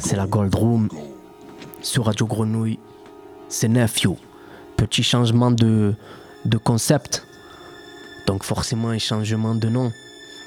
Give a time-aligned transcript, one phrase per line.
[0.00, 0.88] C'est la Gold Room
[1.80, 2.78] sur Radio Grenouille.
[3.48, 4.16] C'est Nephew.
[4.76, 5.94] Petit changement de,
[6.44, 7.26] de concept.
[8.26, 9.92] Donc forcément un changement de nom.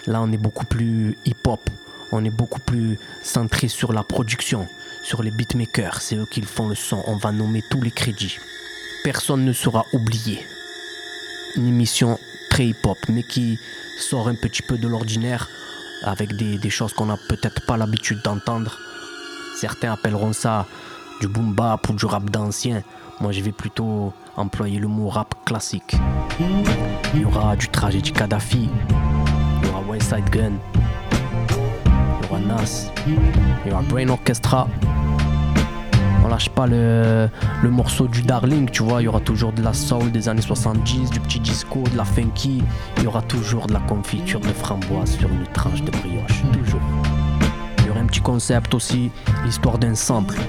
[0.08, 1.60] Là on est beaucoup plus hip-hop.
[2.12, 4.66] On est beaucoup plus centré sur la production,
[5.04, 6.02] sur les beatmakers.
[6.02, 7.02] C'est eux qui font le son.
[7.08, 8.38] On va nommer tous les crédits.
[9.04, 10.40] Personne ne sera oublié.
[11.56, 12.20] Une émission
[12.50, 13.58] très hip-hop, mais qui
[14.00, 15.50] sort un petit peu de l'ordinaire
[16.04, 18.78] avec des, choses qu'on n'a peut-être pas l'habitude d'entendre.
[19.56, 20.66] Certains appelleront ça
[21.22, 22.84] du boom bap ou du rap d'ancien.
[23.22, 25.96] Moi, je vais plutôt employer le mot rap classique.
[27.14, 28.70] Il y aura du tragédie Kadhafi,
[29.62, 30.54] il y aura West Side Gun,
[32.22, 34.68] il y aura Nas, il y aura Brain Orchestra.
[36.26, 37.30] On lâche pas le,
[37.62, 40.42] le, morceau du Darling, tu vois, il y aura toujours de la soul des années
[40.42, 42.64] 70, du petit disco, de la funky,
[42.98, 46.82] il y aura toujours de la confiture de framboise sur une tranche de brioche, toujours.
[47.78, 49.12] Il y aura un petit concept aussi,
[49.46, 50.40] l'histoire d'un sample,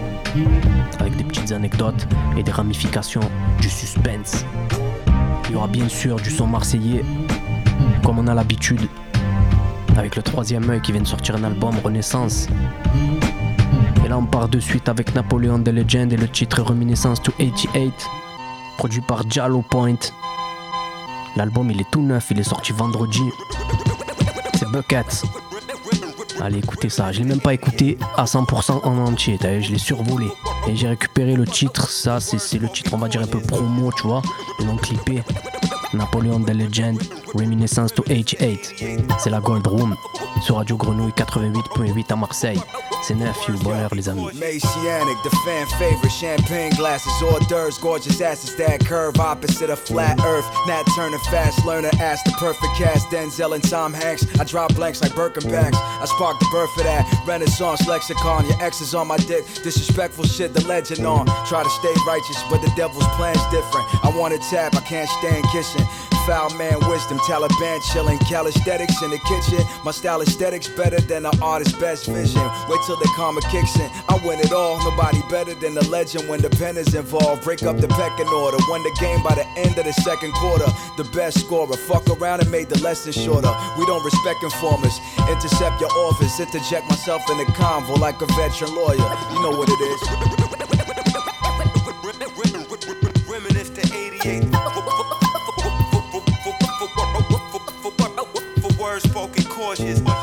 [0.99, 3.29] avec des petites anecdotes et des ramifications,
[3.61, 4.47] du suspense.
[5.45, 7.05] Il y aura bien sûr du son marseillais,
[8.03, 8.89] comme on a l'habitude,
[9.99, 12.49] avec le troisième œil qui vient de sortir un album Renaissance.
[14.19, 17.93] On part de suite avec Napoléon the Legend et le titre Reminiscence to 88,
[18.79, 19.99] produit par Jallo Point.
[21.37, 23.21] L'album, il est tout neuf, il est sorti vendredi.
[24.59, 25.23] C'est Buckets.
[26.41, 27.13] Allez, écoutez ça.
[27.13, 29.39] Je l'ai même pas écouté à 100% en entier.
[29.43, 30.29] Je l'ai survolé.
[30.67, 31.91] Et j'ai récupéré le titre.
[31.91, 34.23] Ça, c'est le titre, on va dire un peu promo, tu vois.
[34.61, 35.23] Et donc clippé.
[35.93, 36.99] Napoléon the Legend,
[37.35, 39.09] Reminiscence to H8.
[39.19, 39.95] C'est la Gold Room
[40.41, 42.61] sur Radio Grenouille 88.8 à Marseille.
[43.07, 44.27] C'est you bonheur les amis.
[44.35, 50.19] Messianic, the fan favorite, champagne glasses, hors d'oeuvres, gorgeous asses that curve opposite a flat
[50.25, 50.45] earth.
[50.67, 54.27] Nat Turner, fast learner, ask the perfect cast, Denzel and Tom Hanks.
[54.41, 55.77] I drop blanks like Birkenbacks.
[55.77, 58.45] I spark the birth of that Renaissance lexicon.
[58.49, 61.27] Your ex is on my dick, disrespectful shit, the legend on.
[61.47, 63.87] Try to stay righteous, but the devil's plan's different.
[64.05, 65.87] I want to tap, I can't stand kissing.
[66.27, 69.65] Foul man wisdom, Taliban chilling, calisthenics in the kitchen.
[69.85, 72.43] My style aesthetics better than the artist's best vision.
[72.69, 73.89] Wait till the karma kicks in.
[74.09, 74.77] I win it all.
[74.83, 77.45] Nobody better than the legend when the pen is involved.
[77.45, 78.57] Break up the pecking order.
[78.69, 80.67] Won the game by the end of the second quarter.
[80.97, 81.77] The best scorer.
[81.77, 83.53] Fuck around and made the lesson shorter.
[83.79, 84.99] We don't respect informers.
[85.31, 86.41] Intercept your office.
[86.41, 89.11] Interject myself in the convo like a veteran lawyer.
[89.31, 90.46] You know what it is.
[99.79, 100.16] hoje.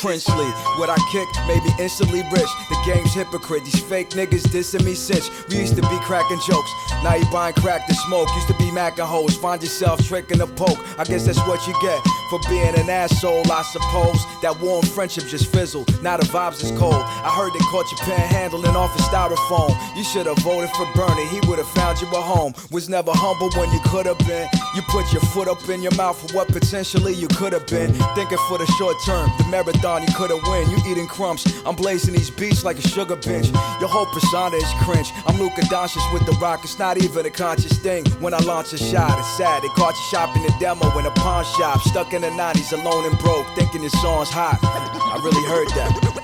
[0.00, 0.46] Princely,
[0.78, 2.48] what I kick made me instantly rich.
[2.70, 5.28] The game's hypocrite, these fake niggas dissing me since.
[5.48, 6.70] We used to be cracking jokes,
[7.02, 8.28] now you buying crack to smoke.
[8.36, 10.78] Used to be macking hoes, find yourself tricking a poke.
[11.00, 12.00] I guess that's what you get
[12.30, 14.22] for being an asshole, I suppose.
[14.42, 16.94] That warm friendship just fizzled, now the vibes is cold.
[16.94, 19.74] I heard they caught you panhandling off a styrofoam.
[19.96, 22.54] You should have voted for Bernie, he would have found you a home.
[22.70, 24.48] Was never humble when you could have been.
[24.78, 27.92] You put your foot up in your mouth for what potentially you could have been.
[28.14, 30.70] Thinking for the short term, the marathon you could have win.
[30.70, 33.48] You eating crumbs, I'm blazing these beats like a sugar bench.
[33.80, 35.10] Your whole persona is cringe.
[35.26, 38.06] I'm Luka Doncic with the rock, it's not even a conscious thing.
[38.20, 39.64] When I launch a shot, it's sad.
[39.64, 42.72] They caught you shopping the demo in a pawn shop, stuck in in the 90s,
[42.72, 44.60] alone and broke, thinking your song's hot.
[44.62, 46.18] I really heard that.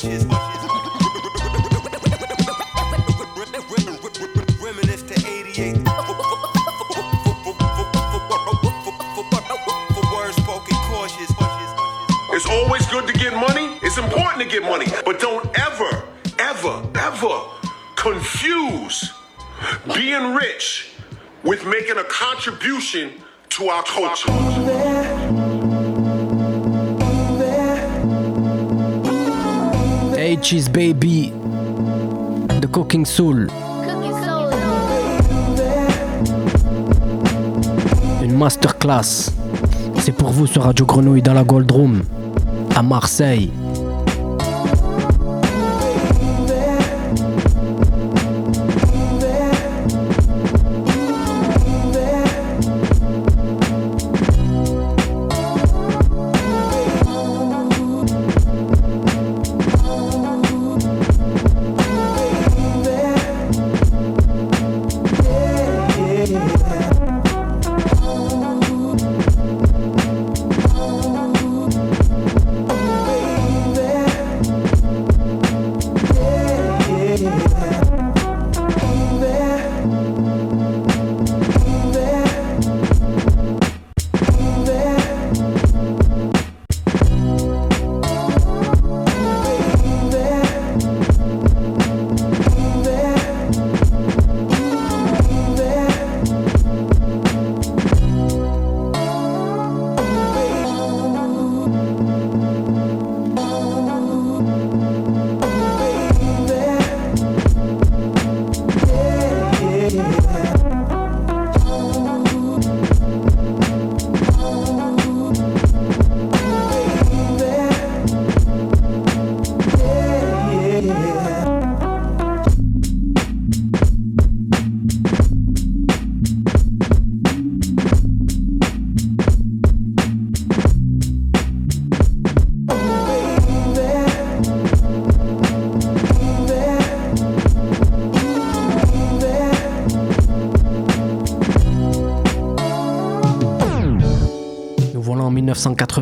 [0.00, 0.28] Spoken.
[4.62, 5.76] Reminisce to 88.
[12.30, 13.78] It's always good to get money.
[13.82, 14.86] It's important to get money.
[15.04, 16.04] But don't ever
[16.38, 17.40] ever, ever
[17.96, 19.12] confuse
[19.94, 20.90] being rich
[21.42, 23.12] with making a contribution
[23.50, 25.27] to our culture.
[30.28, 31.32] H's baby,
[32.60, 33.48] the cooking soul.
[38.22, 39.32] Une masterclass.
[40.00, 42.02] C'est pour vous sur Radio Grenouille dans la Gold Room
[42.76, 43.50] à Marseille.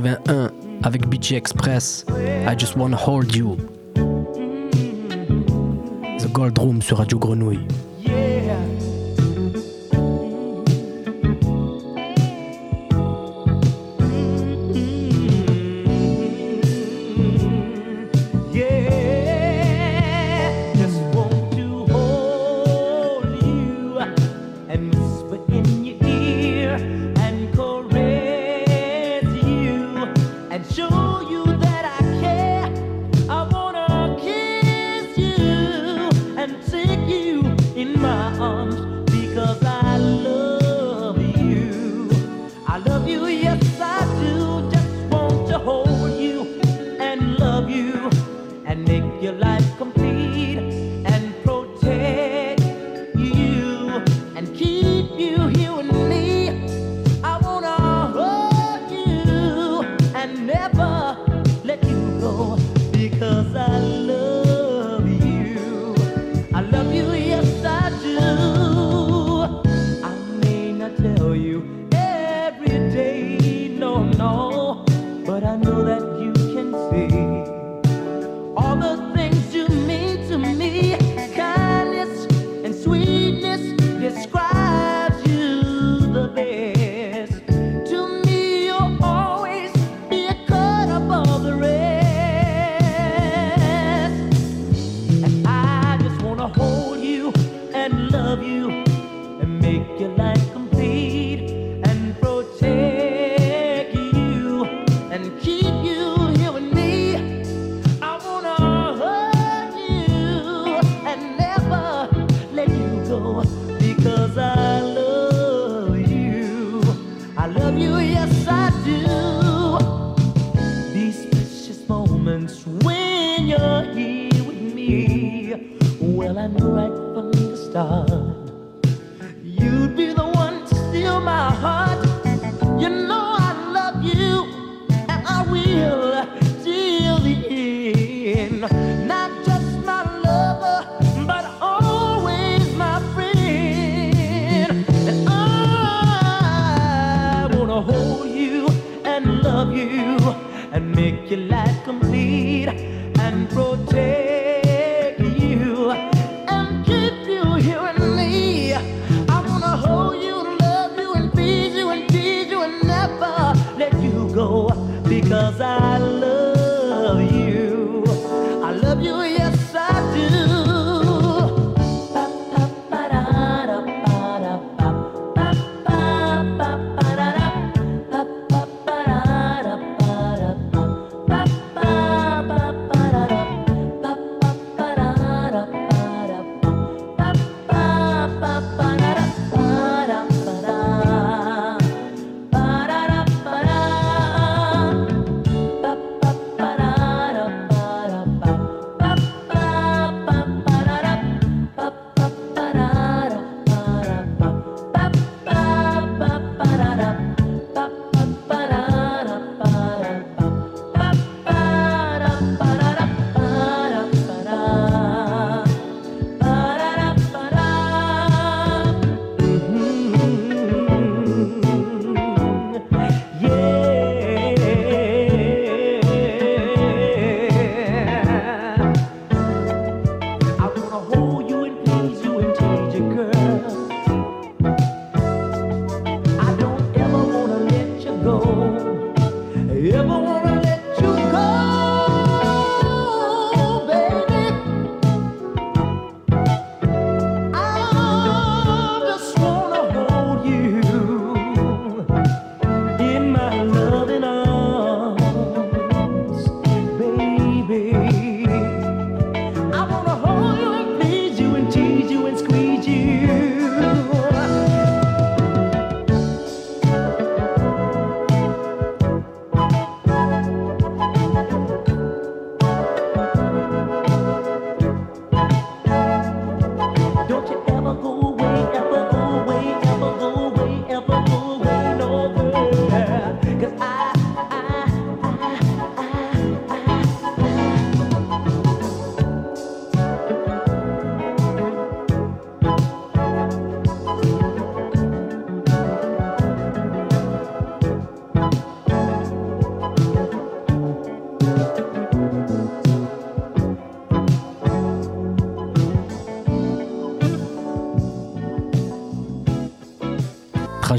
[0.07, 0.53] 1981
[0.85, 2.05] avec BG Express,
[2.47, 3.57] I Just Wanna Hold You.
[6.19, 7.67] The Gold Room sur Radio Grenouille.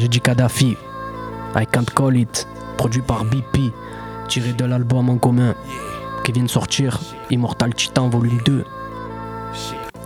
[0.08, 0.78] Tragédie Kadhafi,
[1.54, 2.48] I Can't Call It,
[2.78, 3.74] produit par BP,
[4.30, 5.54] tiré de l'album en commun
[6.24, 6.98] qui vient de sortir,
[7.30, 8.64] Immortal Titan Volume 2.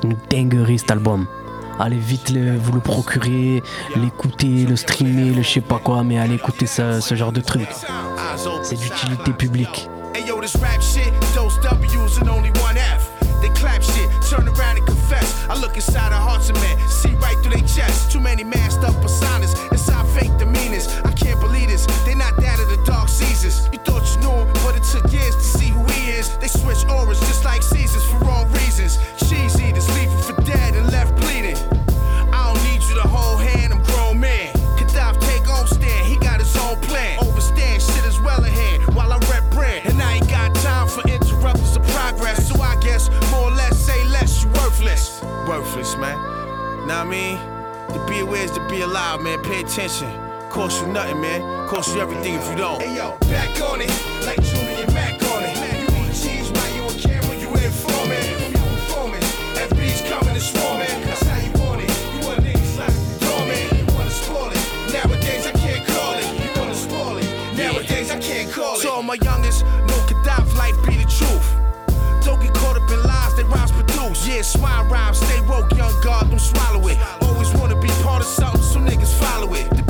[0.03, 1.27] Une dinguerie cet album.
[1.79, 3.61] Allez vite vous le procurer,
[3.95, 7.41] l'écouter, le streamer, le je sais pas quoi, mais allez écouter ce, ce genre de
[7.41, 7.67] truc.
[8.63, 9.87] C'est d'utilité publique.
[13.41, 15.45] They clap shit, turn around and confess.
[15.49, 18.13] I look inside the hearts of men, see right through their chests.
[18.13, 19.90] Too many masked up personas, inside
[23.21, 23.69] seasons.
[23.71, 26.37] You thought you knew him, but it took years to see who he is.
[26.37, 28.97] They switch auras just like Caesars for wrong reasons.
[29.17, 31.57] Cheese eaters, leaving for dead and left bleeding.
[32.33, 34.53] I don't need you to hold hand, I'm grown man.
[34.77, 37.19] Gaddafi take off stand, he got his own plan.
[37.19, 39.87] Overstand shit is well ahead while I rep brand.
[39.87, 42.49] And I ain't got time for interrupters of progress.
[42.49, 45.21] So I guess more or less say less, you worthless.
[45.47, 46.17] Worthless, man.
[46.87, 47.37] Now I mean,
[47.93, 49.41] to be aware is to be alive, man.
[49.43, 50.30] Pay attention.
[50.51, 51.67] Cost you nothing, man.
[51.69, 52.81] Cost you everything if you don't.
[52.81, 53.89] Hey yo, back on it,
[54.25, 55.55] like Julian Mac on it.
[55.79, 58.19] You eat cheese while you on camera, you informing.
[58.51, 59.23] You performing,
[59.55, 60.91] FB's coming and swarming.
[61.07, 61.89] That's how you want it.
[62.13, 62.91] You want niggas like
[63.23, 63.63] dormant.
[63.79, 64.63] You wanna spoil it.
[64.91, 66.27] Nowadays I can't call it.
[66.43, 67.31] You wanna spoil it.
[67.55, 68.81] Nowadays I can't call it.
[68.81, 71.47] To all my youngest, no Gaddafi life be the truth.
[72.25, 74.27] Don't get caught up in lies that rhymes produce.
[74.27, 76.97] Yeah, swine rhymes, stay woke, young God, don't swallow it.
[77.21, 79.80] Always wanna be part of something, so niggas follow it.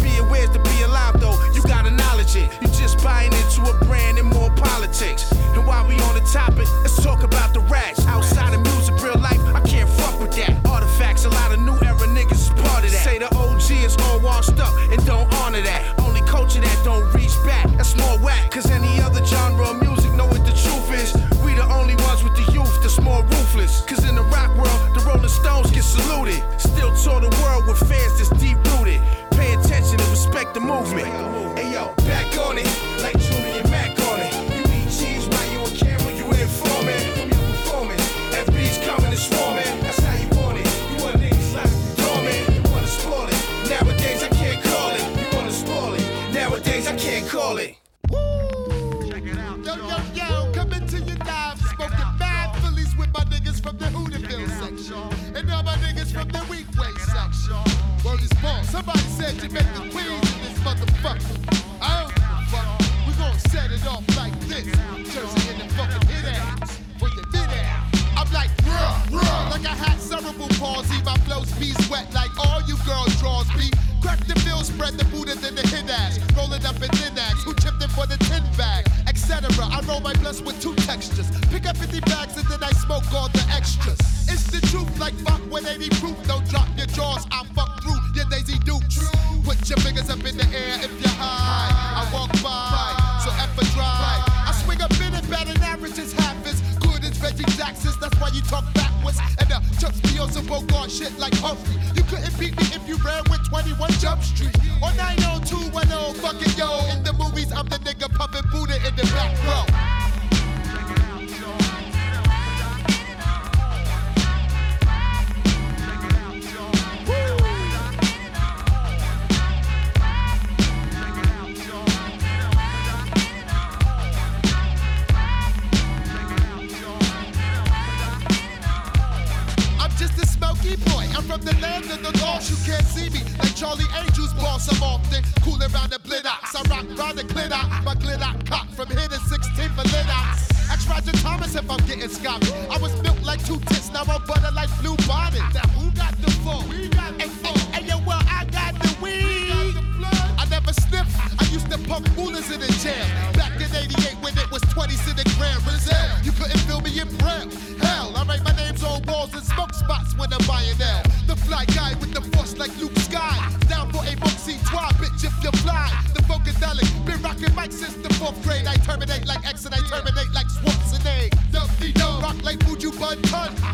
[131.84, 132.50] From the the lost.
[132.50, 134.70] You can't see me like Charlie Angel's boss.
[134.70, 136.56] I'm often cooling around the blitox.
[136.56, 137.62] I rock round the glitter.
[137.84, 140.52] My glitter cock from here to 16 for litox.
[140.72, 142.52] Ask Roger Thomas if I'm getting scotty.
[142.70, 145.44] I was built like two tits, now I'm butter like blue bonnet.
[145.54, 146.64] Now who got the full?
[146.70, 147.58] We got the full.
[147.74, 149.26] Hey, yo, well, I got the weed.
[149.26, 150.32] We got the blood.
[150.40, 151.16] I never sniffed.
[151.40, 153.06] I used to pump rulers in the jail.
[153.34, 155.60] Back in 88 when it was 20 in a gram.
[155.64, 157.50] Brazil, you couldn't feel me in braille.
[157.80, 161.21] Hell, I write my names on walls and smoke spots when I'm buying L.
[161.52, 163.36] Fly guy with the force like Luke Sky.
[163.68, 165.92] Down for a moxie twa, bitch, if you fly.
[166.16, 168.66] The Funkadelic, been rocking mic since the fourth grade.
[168.66, 171.52] I terminate like X and I terminate like Schwarzenegger.
[171.52, 173.20] Dumpty dum, rock like Buju Bun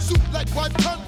[0.01, 1.06] Soup like one ton,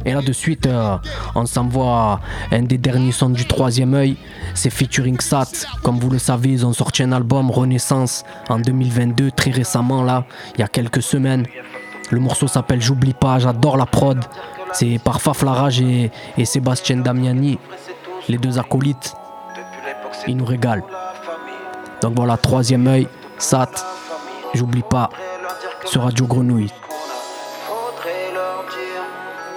[0.06, 0.98] Et là de suite, euh,
[1.36, 4.18] on s'envoie un des derniers sons du troisième œil,
[4.56, 5.68] c'est featuring Sat.
[5.84, 10.26] Comme vous le savez, ils ont sorti un album Renaissance en 2022, très récemment là,
[10.56, 11.46] il y a quelques semaines.
[12.12, 14.20] Le morceau s'appelle J'oublie pas, j'adore la prod.
[14.74, 15.44] C'est par Faf
[16.38, 17.60] et Sébastien Damiani,
[18.28, 19.14] les deux acolytes.
[20.28, 20.84] Ils nous régalent.
[22.02, 23.72] Donc voilà, troisième œil, Sat,
[24.54, 25.10] j'oublie pas,
[25.86, 26.72] sur Radio Grenouille.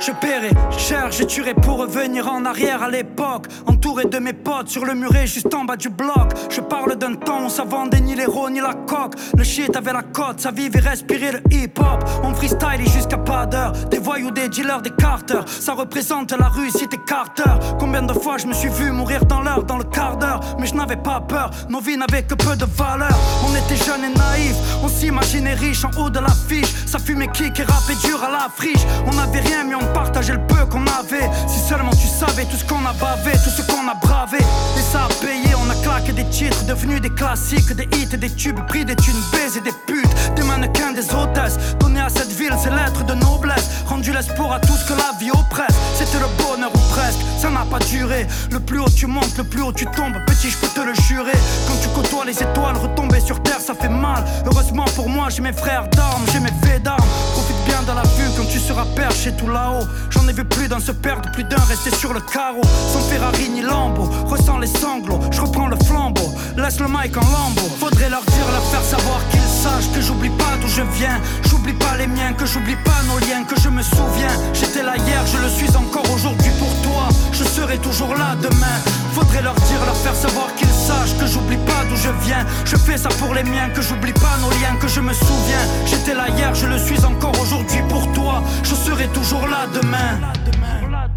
[0.05, 3.47] Je paierai cher, je tuerai pour revenir en arrière à l'époque.
[3.67, 6.33] Entouré de mes potes sur le muret juste en bas du bloc.
[6.51, 9.15] Je parle d'un temps où ça vendait ni l'héros ni la coque.
[9.37, 12.03] Le shit avait la cote, ça vivait respirer le hip hop.
[12.25, 13.71] On freestyle et jusqu'à pas d'heure.
[13.93, 15.45] Des voyous, des dealers, des carters.
[15.47, 17.53] Ça représente la rue, cité Carter.
[17.79, 20.41] Combien de fois je me suis vu mourir dans l'heure, dans le quart d'heure?
[20.59, 23.17] Mais je n'avais pas peur, nos vies n'avaient que peu de valeur.
[23.47, 26.73] On était jeunes et naïfs, on s'imaginait riche en haut de l'affiche.
[26.87, 28.83] Ça fumait kick et rappait dur à la friche.
[29.07, 31.29] On n'avait rien, mais on partageait le peu qu'on avait.
[31.47, 34.39] Si seulement tu savais tout ce qu'on a bavé, tout ce qu'on a bravé.
[34.39, 38.31] Et ça a payé, on a claqué des titres, devenus des classiques, des hits, des
[38.31, 41.59] tubes, pris des thunes, baisés des putes, des mannequins, des hôtesses.
[41.79, 43.69] Donner à cette ville ses lettres de noblesse.
[43.87, 45.77] Rendu l'espoir à tout ce que la vie oppresse.
[45.97, 48.27] C'était le bonheur ou presque, ça n'a pas duré.
[48.51, 50.17] Le plus haut tu montes, le plus haut tu tombes.
[50.27, 51.39] Petit, je peux te le jurer.
[51.67, 54.25] Quand tu côtoies les étoiles, retomber sur terre, ça fait mal.
[54.47, 57.09] Heureusement pour moi, j'ai mes frères d'armes, j'ai mes faits d'armes.
[57.33, 58.52] Profite bien de la vue quand tu
[58.83, 59.87] seras perché tout là-haut.
[60.11, 62.63] J'en ai vu plus d'un se perdre, plus d'un rester sur le carreau.
[62.93, 65.21] Sans Ferrari ni Lambo, ressens les sanglots.
[65.31, 67.69] Je reprends le flambeau, laisse le mic en lambeau.
[67.79, 71.21] Faudrait leur dire, leur faire savoir qu'ils sachent que j'oublie pas d'où je viens.
[71.49, 74.35] J'oublie pas les miens, que j'oublie pas nos liens, que je me souviens.
[74.53, 77.09] J'étais là hier, je le suis encore aujourd'hui pour toi.
[77.33, 79.02] Je serai toujours là demain.
[79.13, 82.47] Faudrait leur dire, leur faire savoir qu'ils sachent que j'oublie pas d'où je viens.
[82.65, 85.65] Je fais ça pour les miens, que j'oublie pas nos liens, que je me souviens.
[85.85, 88.43] J'étais là hier, je le suis encore aujourd'hui pour toi.
[88.63, 90.33] Je serai toujours là demain.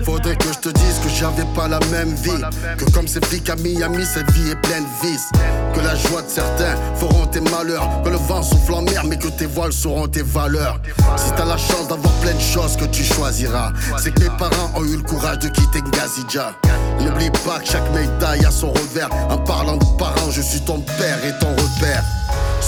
[0.03, 2.41] Faudrait que je te dise que j'avais pas la même vie.
[2.77, 5.29] Que comme ces flics à Miami, cette vie est pleine de vices.
[5.73, 8.01] Que la joie de certains feront tes malheurs.
[8.03, 10.79] Que le vent souffle en mer, mais que tes voiles seront tes valeurs.
[11.17, 14.71] Si t'as la chance d'avoir plein de choses que tu choisiras, c'est que mes parents
[14.75, 16.53] ont eu le courage de quitter Ngazidja.
[16.99, 19.09] N'oublie pas que chaque médaille a son revers.
[19.29, 22.03] En parlant de parents, je suis ton père et ton repère.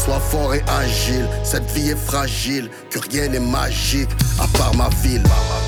[0.05, 4.89] Sois fort et agile, cette vie est fragile, que rien n'est magique, à part ma
[5.01, 5.23] ville.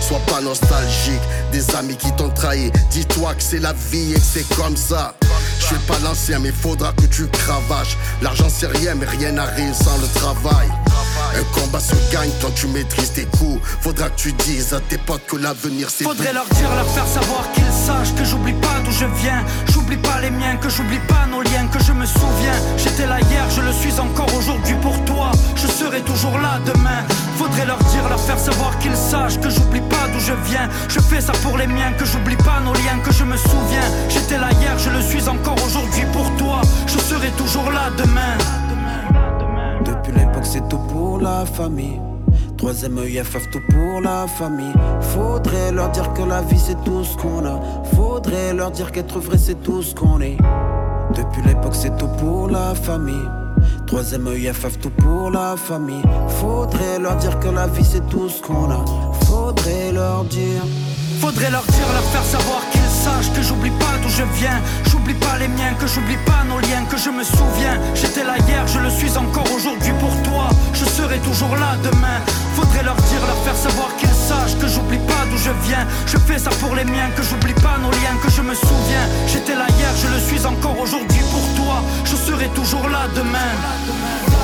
[0.07, 4.21] Sois pas nostalgique, des amis qui t'ont trahi, dis-toi que c'est la vie et que
[4.21, 5.15] c'est comme ça.
[5.59, 7.97] Je suis pas l'ancien, mais faudra que tu cravaches.
[8.21, 10.69] L'argent c'est rien, mais rien n'arrive sans le travail.
[11.35, 13.59] Un combat se gagne quand tu maîtrises tes coups.
[13.81, 17.07] Faudra que tu dises à tes potes que l'avenir c'est Faudrait leur dire, leur faire
[17.07, 17.68] savoir qu'ils
[18.15, 19.43] que j'oublie pas d'où je viens.
[19.71, 22.57] J'oublie pas les miens, que j'oublie pas nos liens, que je me souviens.
[22.77, 25.31] J'étais là hier, je le suis encore aujourd'hui pour toi.
[25.55, 27.01] Je serai toujours là demain.
[27.37, 30.69] Faudrait leur dire, leur faire savoir qu'ils sachent que j'oublie pas d'où je viens.
[30.87, 33.87] Je fais ça pour les miens, que j'oublie pas nos liens, que je me souviens.
[34.09, 36.61] J'étais là hier, je le suis encore aujourd'hui pour toi.
[36.87, 38.37] Je serai toujours là demain.
[39.83, 42.08] Depuis l'époque, c'est tout pour la famille.
[42.59, 44.73] Troisième œil, FF, tout pour la famille.
[45.13, 47.57] Faudrait leur dire que la vie, c'est tout ce qu'on a.
[47.95, 50.35] Faudrait leur dire qu'être vrai, c'est tout ce qu'on est.
[51.15, 53.29] Depuis l'époque, c'est tout pour la famille.
[53.87, 56.03] Troisième œil, FF, tout pour la famille.
[56.27, 58.83] Faudrait leur dire que la vie, c'est tout ce qu'on a.
[59.23, 60.61] Faudrait leur dire.
[61.21, 64.59] Faudrait leur dire, leur faire savoir qu'ils sachent que j'oublie pas d'où je viens.
[64.89, 67.75] J'oublie pas les miens, que j'oublie pas nos liens, que je me souviens.
[67.95, 70.45] J'étais là hier, je le suis encore aujourd'hui pour toi.
[70.73, 72.19] Je serai toujours là demain.
[72.55, 75.85] Faudrait leur dire, leur faire savoir qu'ils sachent que j'oublie pas d'où je viens.
[76.05, 79.05] Je fais ça pour les miens, que j'oublie pas nos liens, que je me souviens.
[79.27, 81.75] J'étais là hier, je le suis encore aujourd'hui pour toi.
[82.03, 84.38] Je serai toujours là demain.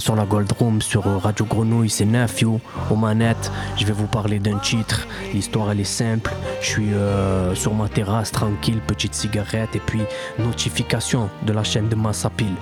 [0.00, 2.58] Sur la Gold Room, sur Radio Grenouille, c'est Nephew,
[2.90, 3.52] aux manettes.
[3.76, 5.06] Je vais vous parler d'un titre.
[5.32, 6.32] L'histoire elle est simple.
[6.60, 10.00] Je suis euh, sur ma terrasse, tranquille, petite cigarette, et puis
[10.38, 12.54] notification de la chaîne de Massapil,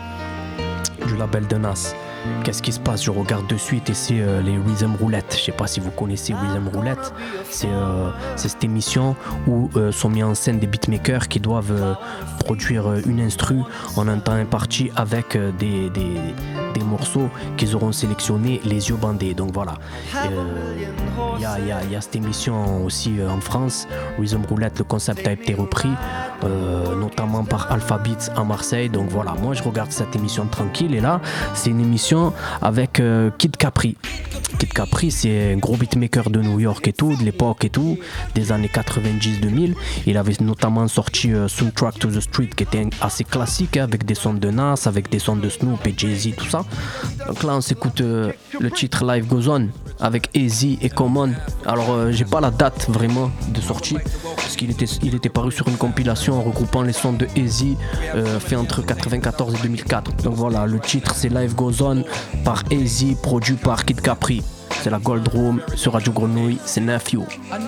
[1.07, 1.95] du label de Nas.
[2.43, 3.05] Qu'est-ce qui se passe?
[3.05, 5.37] Je regarde de suite et c'est euh, les Rhythm Roulette.
[5.39, 7.15] Je sais pas si vous connaissez Rhythm Roulette.
[7.49, 9.15] C'est euh, cette émission
[9.47, 11.95] où euh, sont mis en scène des beatmakers qui doivent euh,
[12.41, 13.61] produire euh, une instru
[13.97, 15.91] en un temps imparti avec euh, des,
[16.79, 19.35] des morceaux qu'ils auront sélectionnés les yeux bandés.
[19.35, 19.75] Donc voilà.
[21.37, 23.87] Il y, a, y a- cette émission aussi euh, en France.
[24.19, 25.91] Rhythm Roulette, le concept a été repris,
[26.45, 28.89] euh, notamment par Alpha Beats à Marseille.
[28.89, 31.21] Donc voilà, moi je regarde cette émission tranquille et là,
[31.55, 33.97] c'est une émission avec euh, Kid Capri.
[34.59, 37.99] Kid Capri, c'est un gros beatmaker de New York et tout, de l'époque et tout,
[38.35, 39.75] des années 90-2000.
[40.07, 41.47] Il avait notamment sorti euh,
[41.99, 45.37] to the Street qui était assez classique avec des sons de Nas, avec des sons
[45.37, 46.63] de Snoop et Jay-Z, tout ça.
[47.27, 49.69] Donc là, on s'écoute euh, le titre Live Goes On
[50.01, 51.33] avec Easy et Common.
[51.67, 53.97] Alors, euh, j'ai pas la date vraiment de sortie
[54.37, 57.77] parce qu'il était, paru sur une compilation en regroupant les sons de Easy
[58.15, 60.23] euh, fait entre 94 et 2004.
[60.23, 62.05] Donc voilà, le titre c'est Live Goes On
[62.45, 64.43] par Easy, produit par Kid Capri.
[64.83, 66.81] C'est la Gold Room sur Radio Grenouille, c'est.
[67.51, 67.59] A.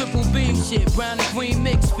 [0.00, 1.92] Triple beam shit, brown and green mix,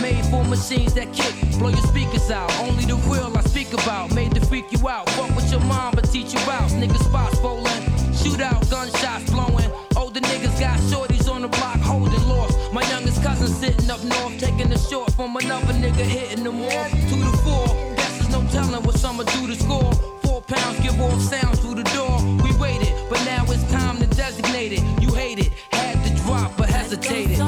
[0.00, 1.34] made for machines that kick.
[1.58, 4.14] Blow your speakers out, only the real I speak about.
[4.14, 6.40] Made to freak you out, fuck with your mom, but teach you.
[6.40, 9.70] Niggas spots rolling, shootout, gunshots blowing.
[9.96, 12.56] Older niggas got shorties on the block holding lost.
[12.72, 16.90] My youngest cousin sitting up north, taking the short from another nigga hitting them off.
[17.10, 19.92] Two to four, guess there's no telling what do to score.
[20.22, 22.11] Four pounds give sounds through the door.
[23.24, 24.82] Now it's time to designate it.
[25.02, 27.38] You hate it, had to drop, but hesitated.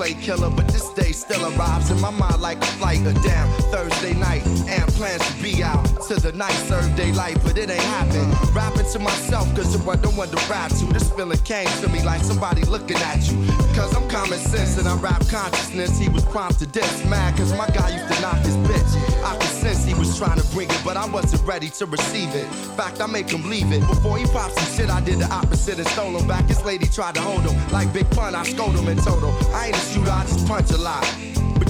[0.00, 3.46] Play killer, but this day still arrives in my mind like a flight of damn
[3.70, 4.42] Thursday night.
[4.66, 8.24] And plans to be out to the night, serve daylight, but it ain't happen.
[8.54, 10.86] Rapping to myself, cause there don't want to rap to.
[10.86, 13.36] This feeling came to me like somebody looking at you.
[13.76, 15.98] Cause I'm common sense and I'm rap consciousness.
[15.98, 18.92] He was prompted this, mad cause my guy used to knock his bitch.
[19.22, 22.34] I could sense he was trying to bring it, but I wasn't ready to receive
[22.34, 22.46] it.
[22.76, 23.80] Fact, I make him leave it.
[23.80, 26.46] Before he popped some shit, I did the opposite and stole him back.
[26.46, 27.56] His lady tried to hold him.
[27.70, 29.32] Like Big Pun, I scold him in total.
[29.54, 31.04] I ain't a shooter, I just punch a lot.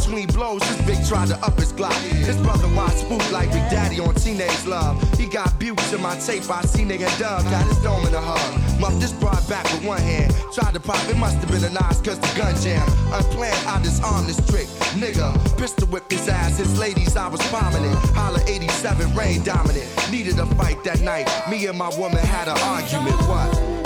[0.01, 1.93] Between blows, this big tried to up his Glock.
[2.25, 4.97] His brother watched spook like Big Daddy on Teenage Love.
[5.19, 8.21] He got bukes in my tape, I seen nigga Dub got his dome in a
[8.21, 8.81] hug.
[8.81, 10.35] Muff this broad back with one hand.
[10.55, 12.87] Tried to pop, it must have been a nice cause the gun jam.
[13.13, 14.67] Unplanned, I disarmed this trick.
[14.97, 16.57] Nigga, pistol whipped his ass.
[16.57, 17.95] His ladies, I was prominent.
[18.17, 19.87] Holla 87, rain dominant.
[20.11, 21.29] Needed a fight that night.
[21.51, 23.21] Me and my woman had an argument.
[23.29, 23.80] What?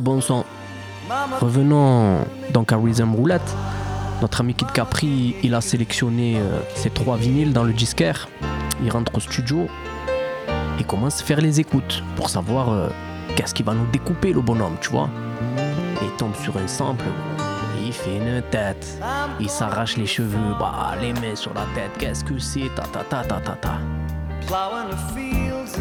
[0.00, 0.44] Bon son.
[1.40, 2.18] Revenons
[2.52, 3.54] donc à Rhythm Roulette.
[4.22, 8.28] Notre ami Kid Capri, il a sélectionné euh, ses trois vinyles dans le disquaire.
[8.82, 9.66] Il rentre au studio
[10.80, 12.88] et commence à faire les écoutes pour savoir euh,
[13.36, 15.08] qu'est-ce qu'il va nous découper le bonhomme, tu vois.
[16.02, 17.04] Et il tombe sur un sample,
[17.84, 18.98] il fait une tête.
[19.38, 23.04] Il s'arrache les cheveux, bah les mains sur la tête, qu'est-ce que c'est, ta ta
[23.04, 23.78] ta ta ta ta.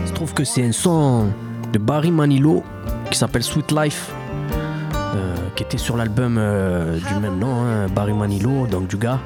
[0.02, 1.30] Il se trouve que c'est un son
[1.73, 2.63] de Barry Manilow
[3.12, 4.12] qui s'appelle Sweet Life,
[4.93, 9.19] euh, qui était sur l'album euh, du même nom, hein, Barry Manilow, donc du gars,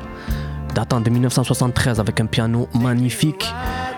[0.74, 3.54] datant de 1973 avec un piano magnifique,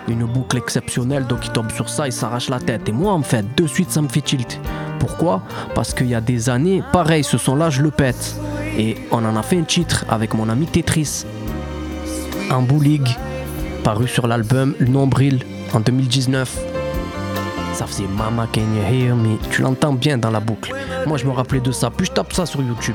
[0.08, 2.88] une boucle exceptionnelle, donc il tombe sur ça, il s'arrache la tête.
[2.88, 4.60] Et moi, en fait, de suite, ça me fait tilt.
[4.98, 5.42] Pourquoi?
[5.74, 8.36] Parce qu'il y a des années, pareil, ce son-là, je le pète.
[8.76, 11.24] Et on en a fait un titre avec mon ami Tetris,
[12.50, 13.08] un League,
[13.84, 16.69] paru sur l'album Nombril en 2019.
[17.80, 19.38] Ça faisait Mama Can You Hear Me.
[19.50, 20.74] Tu l'entends bien dans la boucle.
[21.06, 21.88] Moi, je me rappelais de ça.
[21.88, 22.94] Puis je tape ça sur YouTube.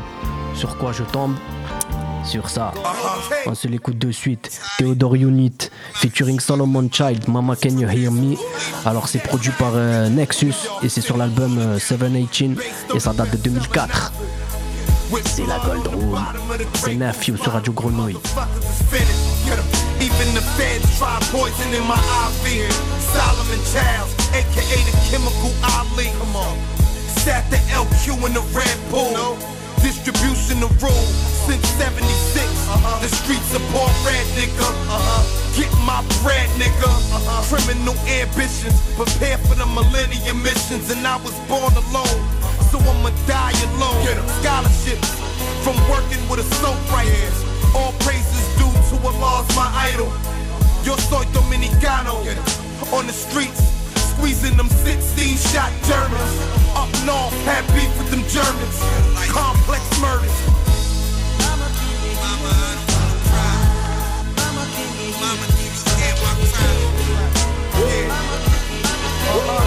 [0.54, 1.34] Sur quoi je tombe?
[2.24, 2.72] Sur ça.
[3.48, 4.62] On se l'écoute de suite.
[4.78, 8.36] Theodore Unit, featuring Solomon Child, Mama Can You Hear Me.
[8.86, 12.60] Alors, c'est produit par euh, Nexus et c'est sur l'album euh, 718
[12.94, 14.14] et ça date de 2004.
[15.26, 16.24] C'est la Gold Room.
[16.76, 18.20] C'est Nephew sur Radio Grenouille.
[23.02, 26.10] Solomon aka the chemical Ali.
[26.18, 26.58] Come on.
[27.22, 29.38] Sat the LQ in the Red Bull.
[29.82, 31.08] Distribution of rule
[31.46, 32.10] since 76.
[32.42, 32.98] Uh-huh.
[33.06, 34.70] The streets support red nigga.
[34.90, 35.22] Uh-huh.
[35.54, 36.90] Get my bread, nigga.
[36.90, 37.46] Uh-huh.
[37.46, 40.90] Criminal ambitions, prepare for the millennium missions.
[40.90, 42.18] And I was born alone,
[42.74, 44.10] so I'ma die alone.
[44.42, 45.14] Scholarships
[45.62, 47.38] from working with a soap writers.
[47.78, 50.10] All praises due to Allah's my idol.
[50.82, 52.26] Yo soy dominicano.
[52.94, 53.75] On the streets,
[54.16, 56.36] squeezing them 16 shot Germans.
[56.76, 58.80] Up north, had beef with them Germans.
[59.30, 60.32] Complex murders.
[69.28, 69.66] Uh-uh.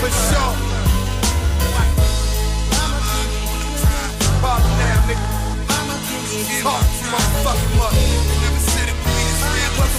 [0.00, 0.52] For sure.
[4.42, 5.26] Pardon now, nigga.
[6.62, 7.96] Talk too motherfucking much.
[7.96, 8.35] Whether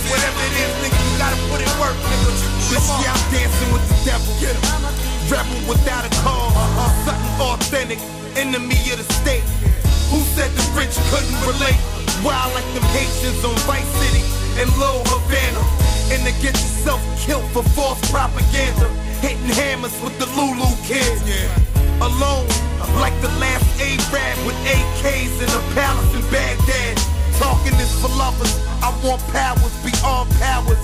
[0.09, 2.27] whatever it is, nigga, you gotta put in work, nigga.
[2.67, 4.27] This year I'm dancing with the devil.
[5.31, 6.55] Rebel without a cause.
[6.55, 7.07] Uh-huh.
[7.07, 7.99] Something authentic.
[8.35, 9.43] Enemy of the state.
[10.11, 11.79] Who said the rich couldn't relate?
[12.23, 14.23] Wild like them Haitians on Vice City
[14.59, 15.63] and Low Havana.
[16.11, 18.87] And to get yourself killed for false propaganda.
[19.19, 21.23] Hitting hammers with the Lulu kids.
[21.99, 22.47] Alone,
[23.03, 27.16] like the last Arab with AKs in a palace in Baghdad.
[27.37, 28.53] Talking is for lovers.
[28.81, 30.81] I want powers beyond powers.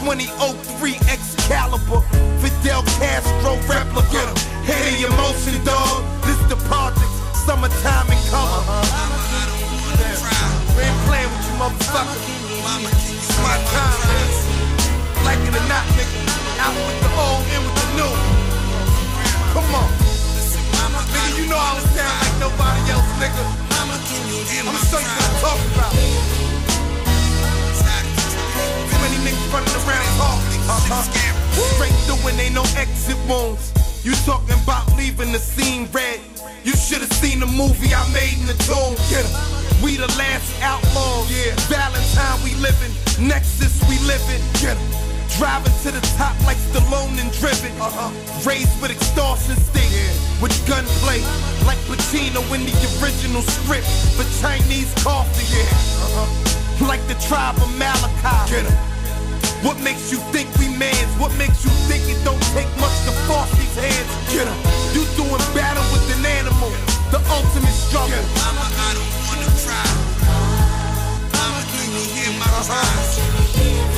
[0.00, 2.00] 2003 Excalibur,
[2.40, 4.24] Fidel Castro replica.
[4.64, 6.04] Hear the emotion, dog.
[6.24, 7.08] This the project,
[7.44, 8.64] summertime in color.
[10.76, 12.20] We ain't playing with you, motherfucker.
[13.44, 14.28] My time, man.
[15.24, 16.20] Like it or not, nigga.
[16.60, 18.12] Out with the old, in with the new.
[19.52, 19.90] Come on.
[21.12, 23.63] Nigga, you know I don't like nobody else, nigga.
[24.24, 25.92] I'ma show you what I'm talking about.
[28.88, 30.60] Too many niggas running around talking.
[30.64, 31.04] Uh-huh.
[31.76, 33.72] Straight through and ain't no exit wounds.
[34.02, 36.20] You talking about leaving the scene red.
[36.64, 38.96] You should have seen the movie I made in the tomb.
[39.12, 39.82] Get 'em.
[39.82, 41.30] We the last outlaws.
[41.30, 41.54] Yeah.
[41.68, 42.92] Valentine we living.
[43.20, 44.40] Nexus we living.
[44.60, 45.03] Get 'em.
[45.38, 47.74] Driving to the top like Stallone and driven.
[47.82, 48.10] Uh-huh.
[48.46, 49.90] Raised with extortion sting.
[50.38, 51.18] With gunplay.
[51.66, 53.86] Like Pacino in the original script.
[54.14, 55.42] For Chinese coffee.
[55.50, 55.66] Yeah.
[56.06, 56.86] Uh-huh.
[56.86, 58.38] Like the tribe of Malachi.
[58.46, 58.78] Get 'em.
[59.66, 61.10] What makes you think we mans?
[61.18, 64.08] What makes you think it don't take much to force these hands?
[64.30, 64.58] Get 'em.
[64.94, 66.70] You doing battle with an animal.
[67.10, 68.22] The ultimate struggle.
[68.38, 69.86] Mama, I don't wanna try.
[71.34, 73.93] Mama, can you hear my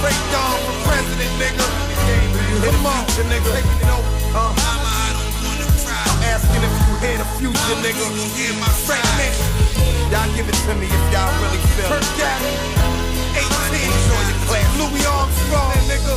[0.00, 1.66] Great dog for president, nigga.
[6.24, 8.06] Asking if you hear the future, nigga.
[10.10, 11.90] Y'all give it to me if y'all really feel it.
[11.90, 12.54] Kirk Gavin,
[13.34, 13.80] 18.
[13.84, 14.68] Enjoy your class.
[14.78, 15.04] Louis
[15.88, 16.16] nigga.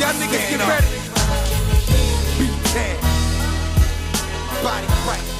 [0.00, 1.06] Y'all niggas get ready.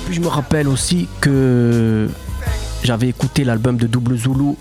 [0.06, 2.08] Puis je me rappelle aussi que
[2.82, 4.54] j'avais écouté l'album de Double Zulu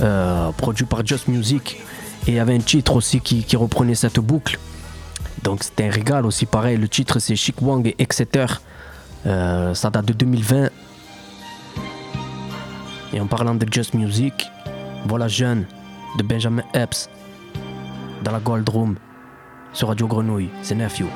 [0.00, 1.80] euh, produit par Just Music
[2.26, 4.58] et il y avait un titre aussi qui, reprenait cette boucle.
[5.42, 6.76] Donc c'était un régal aussi pareil.
[6.76, 8.46] Le titre c'est Chic Wang et Exeter.
[9.26, 10.70] Euh, ça date de 2020.
[13.14, 14.50] Et en parlant de Just Music,
[15.06, 15.64] voilà Jeune
[16.18, 17.08] de Benjamin Epps
[18.22, 18.96] dans la Gold Room
[19.72, 20.50] sur Radio Grenouille.
[20.62, 21.06] C'est Nephew.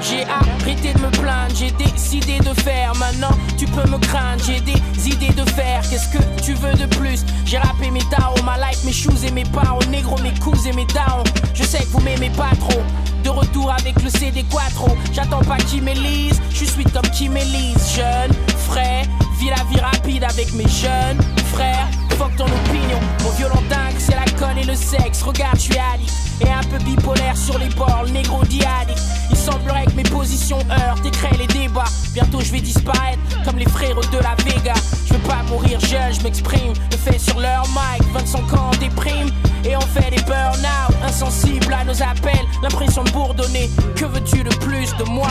[0.00, 2.92] J'ai arrêté de me plaindre, j'ai décidé de faire.
[2.96, 5.82] Maintenant, tu peux me craindre, j'ai des idées de faire.
[5.88, 7.24] Qu'est-ce que tu veux de plus?
[7.44, 10.72] J'ai rappé mes darons, ma life, mes shoes et mes parents, négro, mes coups et
[10.72, 11.24] mes darons.
[11.54, 12.82] Je sais que vous m'aimez pas trop.
[13.24, 14.96] De retour avec le CD Quattro.
[15.12, 17.94] J'attends pas qui m'élise, je suis comme qui m'élise.
[17.94, 19.02] Jeune, frais,
[19.38, 21.18] vis la vie rapide avec mes jeunes
[21.52, 21.88] frères.
[22.16, 25.22] Fuck ton opinion, mon violent dingue, c'est l'alcool et le sexe.
[25.22, 29.00] Regarde, je suis addict et un peu bipolaire sur les bords, le négro addict.
[29.30, 31.84] Il semblerait que mes positions heurtent et créent les débats.
[32.14, 34.74] Bientôt je vais disparaître comme les frères de la Vega.
[35.06, 36.72] Je veux pas mourir jeune, je m'exprime.
[36.90, 39.30] Le fait sur leur mic, 25 ans déprime.
[39.64, 42.46] Et on fait des burn-out, insensibles à nos appels.
[42.62, 43.68] L'impression de bourdonner.
[43.96, 45.28] Que veux-tu de plus de moi?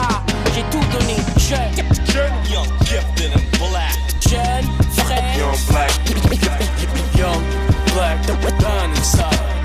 [0.54, 1.88] J'ai tout donné, jeune.
[2.52, 3.98] Young, gifted and black.
[4.22, 4.66] Jeune,
[4.98, 5.38] frais.
[5.38, 5.92] Young black.
[7.18, 7.42] Young
[7.94, 8.26] black.
[8.60, 9.57] Done inside.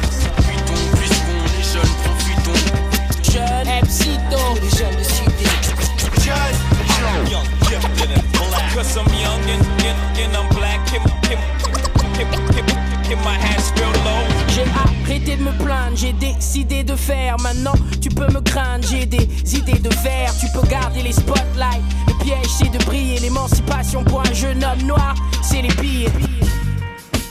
[14.49, 17.37] J'ai arrêté de me plaindre, j'ai décidé de faire.
[17.41, 20.33] Maintenant, tu peux me craindre, j'ai des idées de faire.
[20.39, 21.83] Tu peux garder les spotlights.
[22.09, 23.21] Le piège, c'est de briller.
[23.21, 26.11] L'émancipation pour un jeune homme noir, c'est les pires.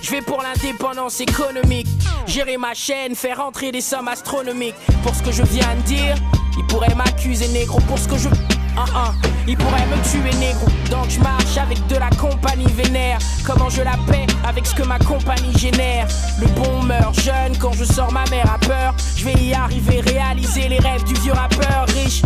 [0.02, 1.88] Je vais pour l'indépendance économique.
[2.28, 4.76] Gérer ma chaîne, faire entrer des sommes astronomiques.
[5.04, 6.16] Pour ce que je viens de dire,
[6.58, 7.80] ils pourraient m'accuser négro.
[7.82, 8.30] Pour ce que je.
[8.78, 9.12] Ah, ah.
[9.48, 10.68] Ils pourraient me tuer négro.
[10.90, 13.20] Donc je marche avec de la compagnie vénère.
[13.46, 16.08] Comment je la paie avec ce que ma compagnie génère?
[16.40, 18.94] Le bon meurt jeune quand je sors ma mère a peur.
[19.16, 22.22] Je vais y arriver, réaliser les rêves du vieux rappeur riche.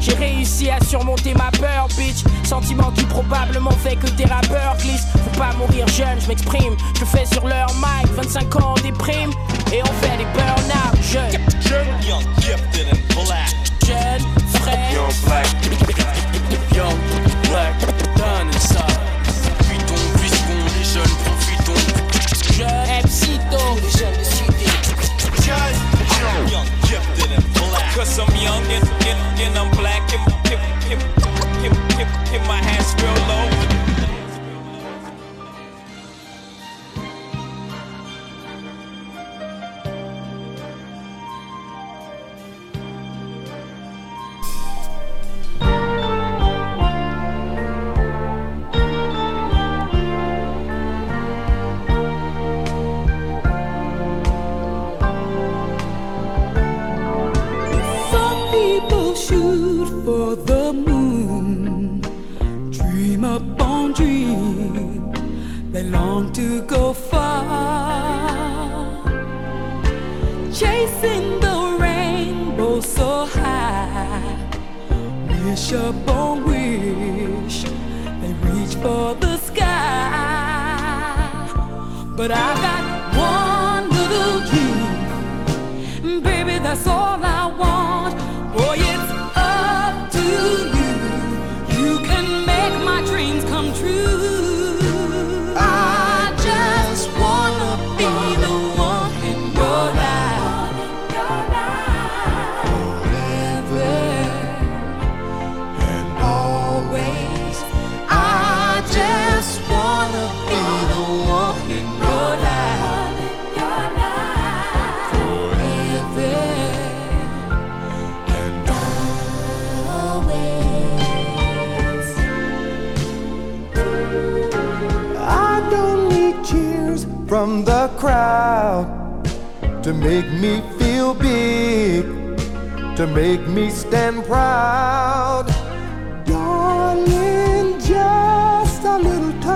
[0.00, 2.24] J'ai réussi à surmonter ma peur, bitch.
[2.44, 5.06] Sentiment qui probablement fait que tes rappeurs glissent.
[5.12, 6.76] Faut pas mourir jeune, je m'exprime.
[6.98, 9.30] Je fais sur leur mic, 25 ans en déprime.
[9.72, 11.40] Et on fait des burn-out jeunes.
[12.06, 13.54] Young, gifted and black.
[13.86, 14.43] Jeune.
[14.66, 15.46] Young black.
[16.74, 16.98] Young
[17.48, 18.03] black.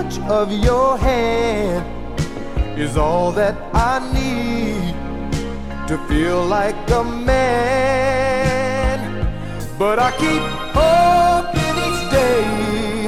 [0.09, 1.85] Touch of your hand
[2.79, 4.95] is all that I need
[5.87, 8.49] to feel like a man.
[9.77, 10.41] But I keep
[10.73, 13.07] hoping each day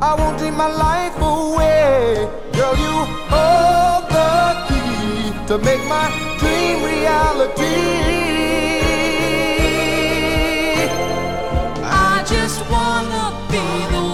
[0.00, 2.28] I won't take my life away.
[2.52, 7.78] Girl, you hold the key to make my dream reality.
[11.82, 14.09] I just wanna be the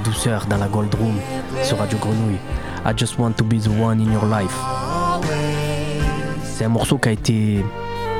[0.00, 1.16] douceur, dans la Gold Room,
[1.62, 2.38] sur Radio Grenouille.
[2.84, 4.56] I just want to be the one in your life.
[6.42, 7.64] C'est un morceau qui a été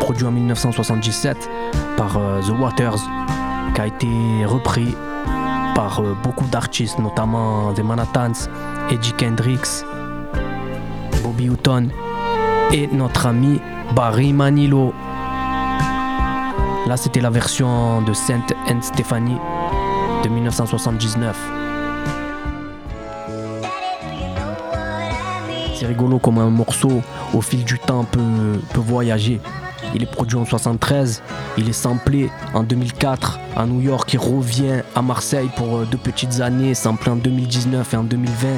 [0.00, 1.36] produit en 1977
[1.96, 2.98] par euh, The Waters,
[3.74, 4.06] qui a été
[4.44, 4.94] repris
[5.74, 8.48] par euh, beaucoup d'artistes, notamment The Manhattans,
[8.90, 9.84] Eddie Kendricks,
[11.22, 11.88] Bobby Hutton
[12.72, 13.60] et notre ami
[13.94, 14.92] Barry Manilow.
[16.86, 19.38] Là, c'était la version de Saint and Stephanie
[20.22, 21.65] de 1979.
[25.78, 27.02] C'est rigolo comme un morceau
[27.34, 29.42] au fil du temps peut, voyager.
[29.94, 31.22] Il est produit en 73,
[31.58, 35.98] il est samplé en 2004 à New York, il revient à Marseille pour euh, deux
[35.98, 38.48] petites années, samplé en 2019 et en 2020,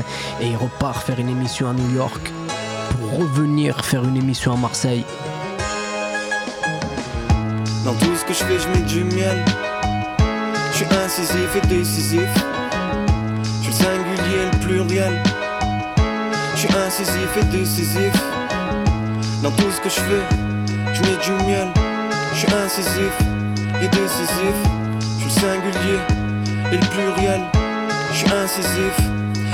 [0.40, 2.32] et il repart faire une émission à New York
[2.90, 5.04] pour revenir faire une émission à Marseille.
[7.84, 9.44] Dans tout ce que je fais, je mets du miel.
[10.70, 12.28] Je suis incisif et décisif.
[13.58, 15.22] Je suis singulier le pluriel.
[16.60, 18.12] Je suis incisif et décisif.
[19.44, 21.68] Dans tout ce que je fais, je mets du miel.
[22.32, 23.12] Je suis incisif
[23.80, 24.56] et décisif.
[25.18, 26.00] Je suis singulier
[26.72, 27.42] et le pluriel.
[28.10, 28.92] Je suis incisif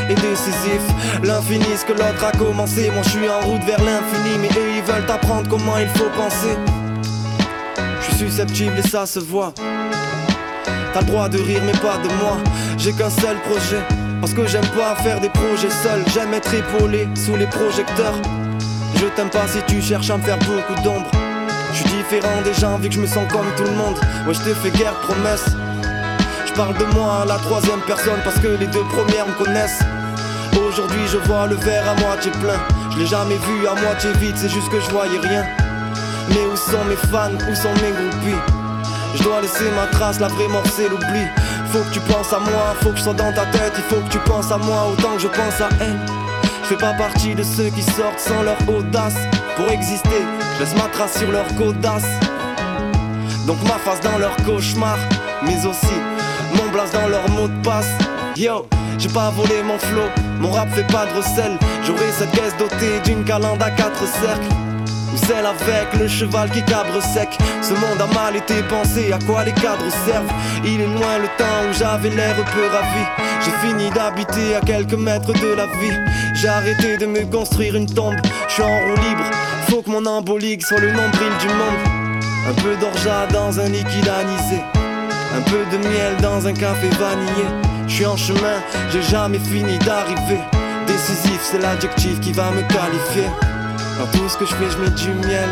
[0.09, 0.81] et décisif.
[1.23, 2.91] L'infini, ce que l'autre a commencé.
[2.91, 4.39] Moi, je suis en route vers l'infini.
[4.41, 6.57] Mais eux, ils veulent apprendre comment il faut penser.
[8.01, 9.53] Je suis susceptible et ça se voit.
[10.95, 12.39] T'as le droit de rire mais pas de moi
[12.79, 13.83] J'ai qu'un seul projet
[14.25, 18.15] Parce que j'aime pas faire des projets seuls J'aime être épaulé sous les projecteurs.
[18.95, 21.11] Je t'aime pas si tu cherches à me faire beaucoup d'ombre.
[21.73, 23.99] Je suis différent des gens vu que je me sens comme tout le monde.
[24.27, 25.45] Ouais je te fais guère de promesses
[26.47, 29.83] Je parle de moi à la troisième personne Parce que les deux premières me connaissent.
[30.57, 32.59] Aujourd'hui je vois le verre à moitié plein.
[32.93, 35.45] Je l'ai jamais vu à moitié vide C'est juste que je voyais rien.
[36.31, 38.41] Mais où sont mes fans, où sont mes groupies?
[39.17, 41.27] Je dois laisser ma trace, la vraie mort c'est l'oubli
[41.75, 43.73] Faut que tu penses à moi, faut que je sois dans ta tête.
[43.77, 45.99] Il faut que tu penses à moi autant que je pense à elle.
[46.63, 49.17] Je fais pas partie de ceux qui sortent sans leur audace.
[49.57, 50.23] Pour exister,
[50.55, 52.07] je laisse ma trace sur leur caudasse
[53.45, 54.99] Donc ma face dans leur cauchemar
[55.43, 55.97] Mais aussi
[56.57, 57.91] mon blaze dans leur mot de passe.
[58.37, 60.09] Yo, j'ai pas volé mon flow,
[60.39, 61.59] mon rap fait pas de recel.
[61.85, 64.64] J'aurai cette caisse dotée d'une calandre à quatre cercles
[65.17, 67.29] celle avec le cheval qui cabre sec.
[67.63, 70.33] Ce monde a mal été pensé, à quoi les cadres servent?
[70.65, 73.05] Il est loin le temps où j'avais l'air peu ravi.
[73.45, 75.99] J'ai fini d'habiter à quelques mètres de la vie.
[76.35, 78.17] J'ai arrêté de me construire une tombe.
[78.49, 79.25] Je suis en roue libre,
[79.69, 82.05] faut que mon embolique soit le nombril du monde.
[82.49, 84.61] Un peu d'orgeat dans un liquide anisé
[85.35, 87.47] Un peu de miel dans un café vanillé.
[87.87, 88.61] Je suis en chemin,
[88.91, 90.41] j'ai jamais fini d'arriver.
[90.87, 93.31] Décisif, c'est l'adjectif qui va me qualifier
[93.99, 95.49] dans tout ce que je fais, je mets du miel.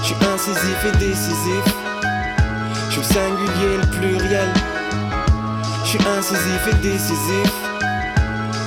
[0.00, 1.64] Je suis incisif et décisif.
[2.88, 4.48] Je suis le singulier et le pluriel.
[5.84, 7.52] Je suis incisif et décisif.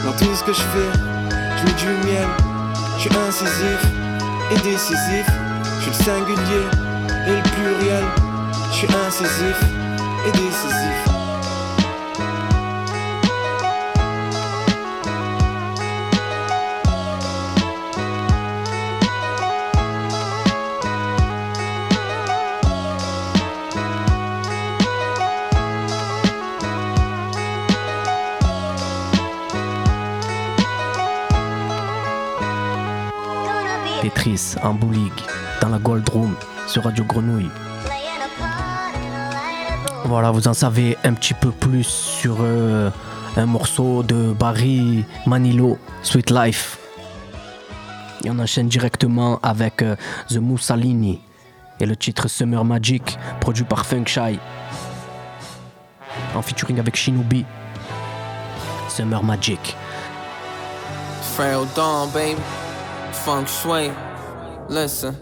[0.03, 0.91] Dans tout ce que je fais,
[1.57, 2.27] je mets du miel.
[2.97, 3.79] Je suis incisif
[4.51, 5.25] et décisif.
[5.79, 6.65] Je suis le singulier
[7.27, 8.03] et le pluriel.
[8.71, 9.57] Je suis incisif
[10.27, 11.04] et décisif.
[34.63, 35.11] En bouligue
[35.61, 36.35] dans la Gold Room
[36.67, 37.49] sur Radio Grenouille.
[40.03, 42.89] Voilà, vous en savez un petit peu plus sur euh,
[43.37, 46.77] un morceau de Barry Manilow, Sweet Life.
[48.25, 49.95] Et on enchaîne directement avec euh,
[50.27, 51.21] The Mussolini
[51.79, 54.37] et le titre Summer Magic, produit par Funk Shy.
[56.35, 57.45] En featuring avec Shinobi.
[58.89, 59.77] Summer Magic.
[61.75, 62.09] Dawn.
[63.13, 63.45] Funk.
[64.69, 65.15] Listen.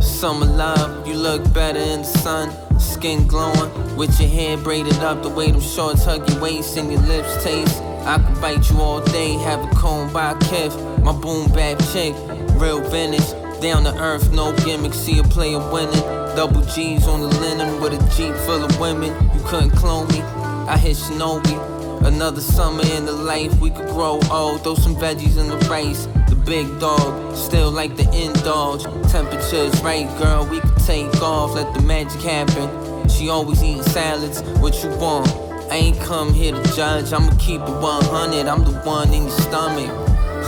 [0.00, 2.50] Summer love, you look better in the sun.
[2.80, 6.90] Skin glowing, with your hair braided up, the way them shorts hug your waist and
[6.90, 7.80] your lips taste.
[8.04, 10.74] I could bite you all day, have a comb by a kiff.
[11.02, 12.14] My boom bap chick,
[12.60, 13.30] real vintage.
[13.60, 16.02] Down to earth, no gimmicks, see a player winning.
[16.34, 19.12] Double G's on the linen with a Jeep full of women.
[19.32, 22.04] You couldn't clone me, I hit Shinobi.
[22.04, 24.64] Another summer in the life, we could grow old.
[24.64, 26.08] Throw some veggies in the rice.
[26.44, 28.82] Big dog, still like the indulge.
[29.10, 31.54] Temperature's right, girl, we can take off.
[31.54, 33.08] Let the magic happen.
[33.08, 34.42] She always eating salads.
[34.60, 35.28] What you want?
[35.70, 37.12] I ain't come here to judge.
[37.12, 38.46] I'ma keep it 100.
[38.46, 39.90] I'm the one in your stomach.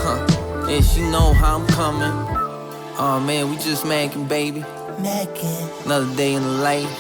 [0.03, 0.67] Huh.
[0.69, 2.13] Yeah, she know how I'm coming.
[2.99, 4.61] Oh man, we just macking, baby.
[4.99, 6.91] Mackin' Another day in the life.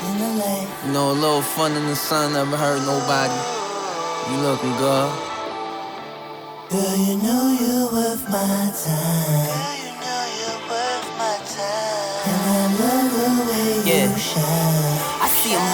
[0.00, 0.68] in the light.
[0.86, 3.34] You know, a little fun in the sun never hurt nobody.
[4.30, 5.33] You looking good.
[6.74, 9.46] Girl, you know you're worth my time.
[9.46, 12.26] Girl, you know you're worth my time.
[12.26, 14.10] And I love the way yeah.
[14.10, 14.63] you shine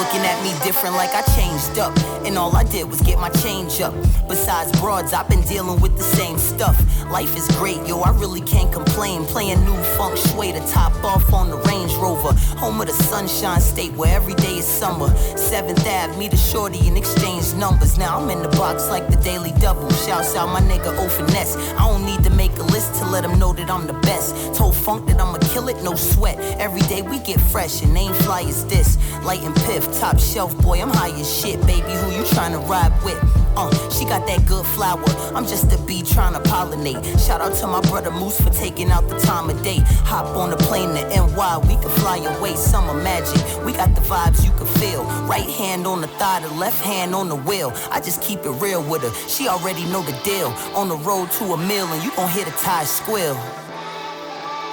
[0.00, 1.92] looking at me different like I changed up.
[2.24, 3.94] And all I did was get my change up.
[4.28, 6.78] Besides broads, I've been dealing with the same stuff.
[7.10, 9.24] Life is great, yo, I really can't complain.
[9.26, 12.32] Playing new funk sway to top off on the Range Rover.
[12.62, 15.08] Home of the sunshine state where every day is summer.
[15.36, 17.98] 7th Ave, meet a shorty and exchange numbers.
[17.98, 19.90] Now I'm in the box like the Daily Double.
[20.06, 21.56] Shouts out my nigga O Finesse.
[21.74, 24.54] I don't need to make a list to let them know that I'm the best.
[24.54, 26.38] Told Funk that I'ma kill it, no sweat.
[26.58, 28.96] Every day we get fresh and ain't fly as this.
[29.24, 31.92] Light and piff, top shelf, boy, I'm high as shit, baby.
[31.92, 33.18] Who you tryna ride with?
[33.56, 35.04] Uh, she got that good flower.
[35.34, 37.02] I'm just a bee trying to pollinate.
[37.26, 39.78] Shout out to my brother Moose for taking out the time of day.
[40.04, 42.54] Hop on the plane to NY, we can fly away.
[42.54, 45.04] Summer magic, we got the vibes you can feel.
[45.26, 47.72] Right hand on the thigh, the left hand on the wheel.
[47.90, 49.28] I just keep it real with her.
[49.28, 50.48] She already know the deal.
[50.74, 53.34] On the road to a mill, and you gon' hear the tires squeal.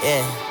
[0.04, 0.47] Yeah.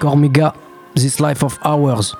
[0.00, 0.54] Cormiga,
[0.94, 2.16] This Life of Ours,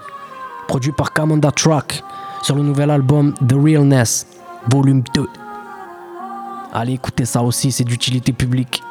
[0.68, 2.04] produit par Kamanda Truck
[2.42, 4.26] sur le nouvel album The Realness,
[4.70, 5.26] volume 2.
[6.74, 8.82] Allez écoutez ça aussi, c'est d'utilité publique.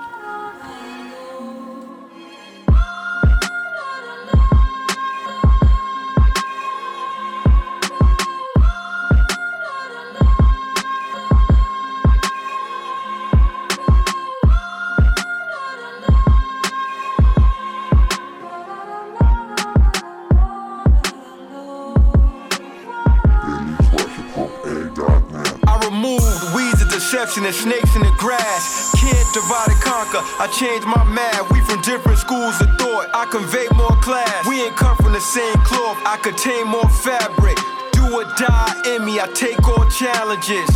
[27.37, 28.91] And snakes in the grass.
[28.97, 30.21] Can't divide and conquer.
[30.41, 31.51] I changed my map.
[31.51, 33.07] We from different schools of thought.
[33.13, 34.47] I convey more class.
[34.47, 35.97] We ain't cut from the same cloth.
[36.05, 37.57] I contain more fabric.
[37.93, 39.19] Do or die in me.
[39.19, 40.69] I take all challenges.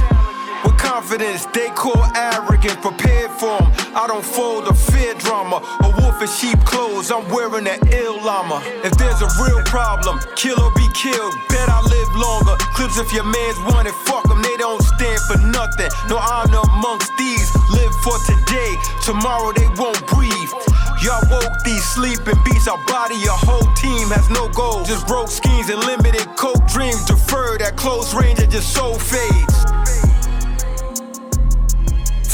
[0.63, 3.67] With confidence, they call arrogant, prepared for 'em.
[3.95, 5.57] I don't fold or fear drama.
[5.83, 8.61] A wolf in sheep clothes, I'm wearing an ill llama.
[8.83, 11.33] If there's a real problem, kill or be killed.
[11.49, 12.55] Bet I live longer.
[12.75, 14.23] Clips if your man's wanted, fuck
[15.03, 15.89] stand for nothing.
[16.07, 17.49] No honor amongst these.
[17.71, 18.71] Live for today,
[19.03, 20.51] tomorrow they won't breathe.
[21.03, 24.83] Y'all woke these sleeping beats, our body, your whole team has no goal.
[24.85, 29.57] Just broke schemes and limited coke dreams deferred at close range and just soul fades.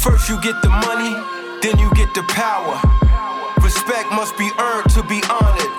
[0.01, 1.13] First you get the money,
[1.61, 2.77] then you get the power.
[3.63, 5.73] Respect must be earned to be honored.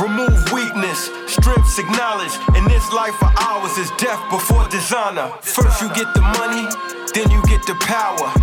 [0.00, 1.10] Remove weakness,
[1.46, 2.40] strengths acknowledged.
[2.56, 5.30] In this life of ours is death before dishonor.
[5.42, 6.66] First you get the money,
[7.14, 8.34] then you get the power.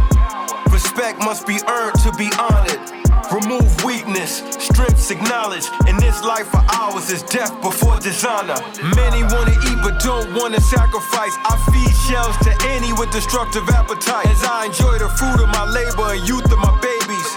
[0.71, 2.79] Respect must be earned to be honored.
[3.27, 5.67] Remove weakness, strengths acknowledged.
[5.89, 8.55] In this life of ours is death before dishonor.
[8.95, 11.35] Many wanna eat but don't wanna sacrifice.
[11.43, 14.27] I feed shells to any with destructive appetite.
[14.27, 17.29] As I enjoy the fruit of my labor and youth of my babies.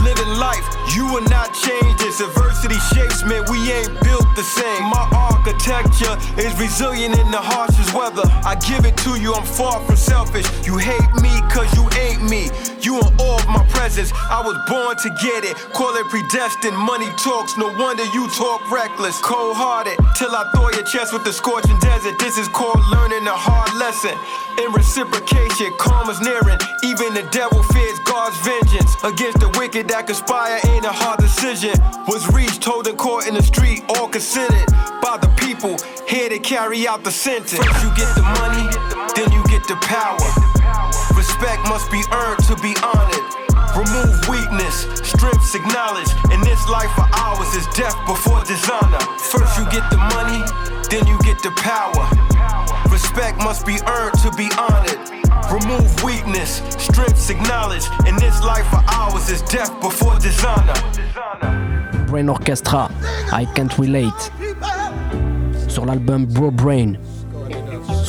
[0.00, 0.64] Living life,
[1.12, 2.20] will not change this.
[2.20, 4.82] Adversity shapes me, we ain't built the same.
[4.88, 8.24] My architecture is resilient in the harshest weather.
[8.48, 10.48] I give it to you, I'm far from selfish.
[10.64, 12.48] You hate me cause you ain't me.
[12.80, 14.10] You in awe of my presence.
[14.16, 15.54] I was born to get it.
[15.76, 16.76] Call it predestined.
[16.76, 19.20] Money talks, no wonder you talk reckless.
[19.20, 22.18] Cold hearted, till I throw your chest with the scorching desert.
[22.18, 24.16] This is called learning a hard lesson.
[24.58, 26.58] In reciprocation, karma's nearing.
[26.82, 28.96] Even the devil fears God's vengeance.
[29.04, 31.74] Against the wicked that conspire ain't a hard decision.
[32.06, 34.66] Was reached, told in court in the street, all considered
[35.02, 35.74] by the people
[36.06, 37.58] here to carry out the sentence.
[37.58, 38.66] First you get the money,
[39.18, 40.22] then you get the power.
[41.18, 43.26] Respect must be earned to be honored.
[43.74, 46.14] Remove weakness, strengths acknowledged.
[46.30, 49.02] In this life of ours is death before dishonor.
[49.32, 50.40] First you get the money,
[50.90, 52.31] then you get the power.
[53.02, 54.96] Respect must be earned to be honored.
[55.50, 57.88] Remove weakness, strengths acknowledged.
[58.06, 60.72] In this life of ours is death before dishonor.
[62.06, 62.88] Brain Orchestra,
[63.32, 64.30] I Can't Relate.
[65.68, 66.96] Sur l'album Bro Brain.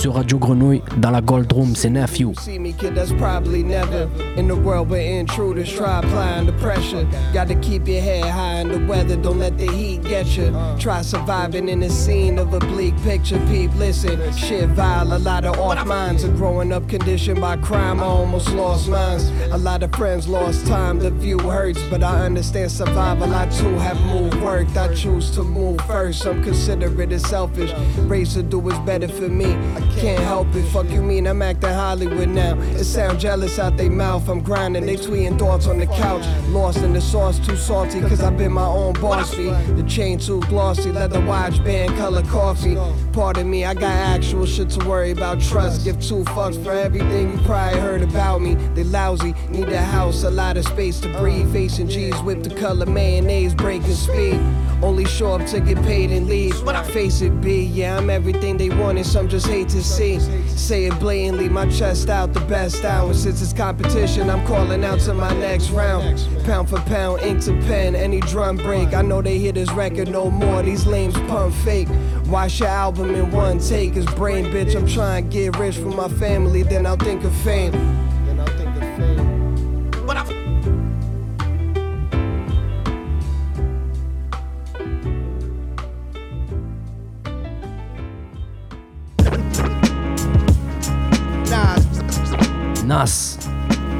[0.04, 2.34] Sur Radio Grenouille, dans la Gold Room, c'est Nephew.
[2.38, 7.08] See me, kid, that's probably never in the world where intruders try applying the pressure.
[7.34, 10.54] Gotta keep your head high in the weather, don't let the heat get you.
[10.78, 13.40] Try surviving in the scene of a bleak picture.
[13.48, 16.26] Peep, listen, shit vile, a lot of off minds.
[16.26, 19.30] And growing up conditioned by crime, I almost lost minds.
[19.54, 23.34] A lot of friends lost time, the view hurts, but I understand survival.
[23.34, 26.26] I too have moved, worked, I choose to move first.
[26.26, 27.72] I'm considerate and selfish.
[28.00, 29.56] Race to do is better for me.
[30.00, 32.60] Can't help it, fuck you mean I'm acting Hollywood now.
[32.60, 36.26] It sound jealous out they mouth, I'm grinding, they tweeting thoughts on the couch.
[36.50, 39.32] Lost in the sauce, too salty, cause I've been my own boss.
[39.32, 42.78] The chain too glossy, leather watch, band color coffee.
[43.12, 45.40] Pardon me, I got actual shit to worry about.
[45.40, 48.56] Trust, give two fucks for everything you probably heard about me.
[48.74, 51.52] They lousy, need a house, a lot of space to breathe.
[51.54, 54.40] Facing G's, whip the color mayonnaise, breaking speed.
[54.82, 56.62] Only show up to get paid and leave.
[56.64, 60.20] When I face it, B, yeah, I'm everything they wanted, some just hate to see.
[60.48, 63.14] Say it blatantly, my chest out, the best out.
[63.16, 66.28] Since it's competition, I'm calling out to my next round.
[66.46, 68.94] Pound for pound, ink to pen, any drum break.
[68.94, 71.90] I know they hear this record no more, these lames pump fake.
[72.28, 74.76] Watch your album in one take, it's brain bitch.
[74.76, 77.74] I'm trying to get rich for my family, then I'll think of fame.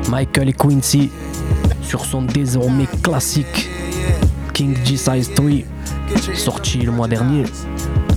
[0.10, 1.10] Michael et Quincy
[1.82, 3.70] sur son désormais classique
[4.54, 5.50] King G Size 3
[6.36, 7.44] sorti le mois dernier.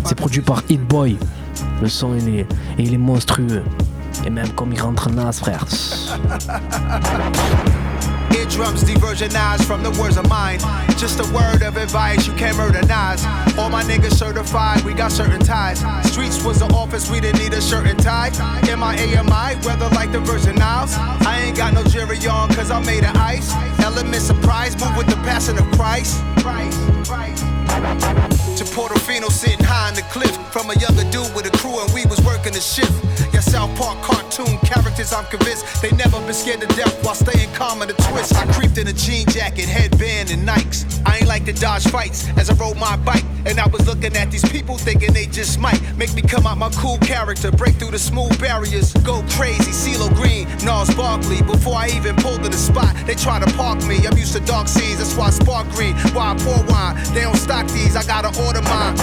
[0.04, 1.16] C'est produit par Hit Boy.
[1.82, 2.46] Le son il est,
[2.78, 3.62] il est monstrueux.
[4.24, 5.64] Et même comme il rentre Nas frère.
[13.58, 15.80] All my niggas certified, we got certain ties.
[16.10, 18.28] Streets was the office, we didn't need a shirt and tie.
[18.70, 20.94] In my AMI, weather like the Virgin Isles.
[20.94, 23.52] I ain't got no jury on, cause I made of ice.
[23.80, 26.22] Element surprise, move with the passion of Christ.
[28.56, 30.34] To Portofino sitting high on the cliff.
[30.50, 32.90] From a younger dude with a crew and we was working the shift.
[33.34, 37.52] Yeah, South Park cartoon characters, I'm convinced they never been scared to death while staying
[37.52, 38.34] calm in the twist.
[38.34, 40.86] I creeped in a jean jacket, headband, and Nikes.
[41.04, 43.24] I ain't like to dodge fights as I rode my bike.
[43.44, 46.58] And I was looking at these people thinking they just might make me come out
[46.58, 49.70] my cool character, break through the smooth barriers, go crazy.
[49.70, 51.42] CeeLo Green, Nas Barkley.
[51.42, 54.06] Before I even pulled to the spot, they try to park me.
[54.06, 55.94] I'm used to dark scenes, that's why I spark green.
[56.16, 58.96] Why I pour wine, they don't stock these, I gotta order mine.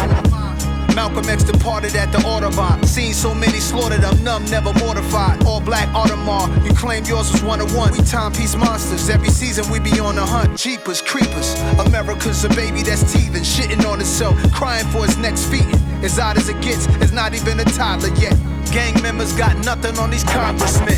[0.95, 2.83] Malcolm X departed at the Audubon.
[2.85, 5.43] Seen so many slaughtered, I'm numb, never mortified.
[5.45, 7.91] All black Audemars, you claim yours was one of one.
[7.91, 10.57] We timepiece monsters, every season we be on the hunt.
[10.57, 11.59] Jeepers, creepers.
[11.79, 15.67] America's a baby that's teething, shitting on itself, crying for its next feet.
[16.03, 18.37] As odd as it gets, it's not even a toddler yet.
[18.71, 20.97] Gang members got nothing on these congressmen.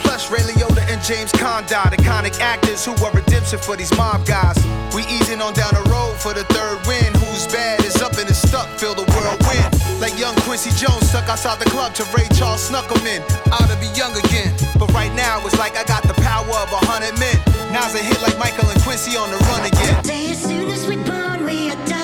[0.00, 4.56] Plus, Ray Liotta and James Condon, iconic actors who are redemption for these mob guys.
[4.94, 7.12] We easing on down the road for the third win.
[7.20, 10.00] Who's bad is up and is stuck, feel the whirlwind.
[10.00, 13.20] Like young Quincy Jones stuck outside the club to Ray Charles snuck him in.
[13.52, 14.56] Out to be young again.
[14.78, 17.36] But right now, it's like I got the power of a hundred men.
[17.70, 20.02] Now's a hit like Michael and Quincy on the run again.
[20.02, 22.03] Day as soon as we born, we are dying.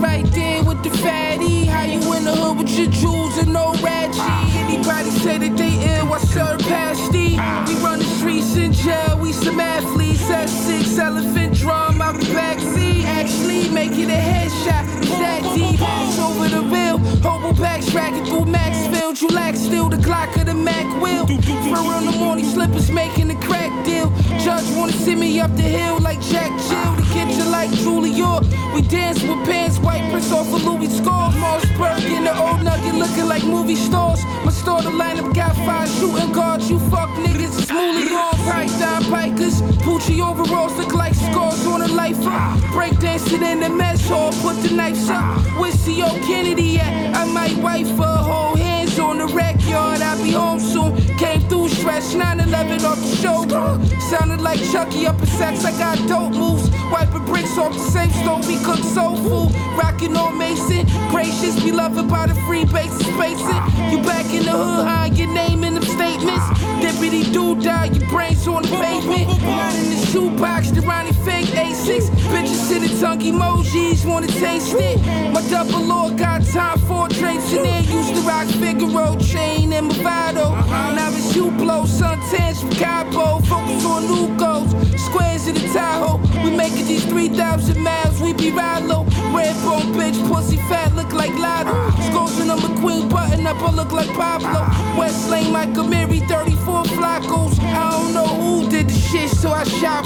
[0.00, 1.66] Right there with the fatty?
[1.66, 4.49] How you in the hood with your jewels and no rat
[4.82, 4.90] G?
[4.90, 7.30] Anybody say that they ill, serve pasty.
[7.30, 10.22] We run the streets in jail, we some athletes.
[10.22, 13.04] S6 elephant drum out the backseat.
[13.04, 14.84] Actually, making a headshot.
[14.98, 15.80] It's that deep.
[15.80, 16.98] It's over the bill.
[17.22, 19.20] Hobo backs racking through Maxfield.
[19.20, 21.26] You lack still the Glock of the Mac will.
[21.26, 24.10] For real, the morning slippers making the crack deal.
[24.38, 26.94] Judge wanna see me up the hill like Jack Jill.
[26.96, 28.40] The kitchen like Julia.
[28.74, 31.30] We dance with pants, white prints off of Louis score.
[31.42, 34.22] Mossberg in the old nugget looking like movie stores.
[34.44, 36.70] My store the lineup got five shooting guards.
[36.70, 38.34] You fuck niggas, it's mooly on.
[38.48, 39.56] Price down pikers.
[39.84, 42.38] Poochie overalls look like scars on a lifer.
[42.72, 45.24] Break dancing in the mess hall, put the knives up.
[45.58, 46.10] Where's C.O.
[46.26, 47.16] Kennedy at?
[47.16, 50.00] I might wife her, hold hands on the rack yard.
[50.02, 50.96] I'll be home soon.
[51.18, 53.64] Came through stretch 911 off the shoulder.
[54.10, 55.64] Sounded like Chucky up in sex.
[55.64, 56.68] I got dope moves.
[56.92, 58.46] Wiping bricks off the same stove.
[58.46, 59.54] We cook soul food.
[59.76, 60.86] Rockin' on Mason.
[61.08, 63.00] Gracious, we beloved by the free bases.
[63.00, 63.62] Spacing.
[63.90, 66.46] You back in the hood, hide your name in them statements.
[66.80, 69.89] Deputy dude die, your brains on the pavement.
[70.12, 72.10] Not in the shoebox, the Ronnie fake A6.
[72.30, 74.98] Bitches sending tongue emojis, wanna taste it.
[75.32, 77.82] My double lord got time for drinks in there.
[77.82, 80.52] Used to rock Figaro, chain, and Movado.
[80.52, 80.94] Uh-huh.
[80.94, 83.40] Now it's you blow, suntans from Cabo.
[83.40, 86.18] Focus on new goals, squares in the Tahoe.
[86.44, 89.04] We making these 3,000 miles, we be ride low.
[89.34, 91.72] Red bone bitch, pussy fat, look like Lotto.
[92.10, 94.66] Scores and I'm McQueen, button up, I look like Pablo.
[94.98, 97.58] West Lane, Michael Mary, 34 Flacos.
[97.60, 99.99] I don't know who did the shit, so I shot.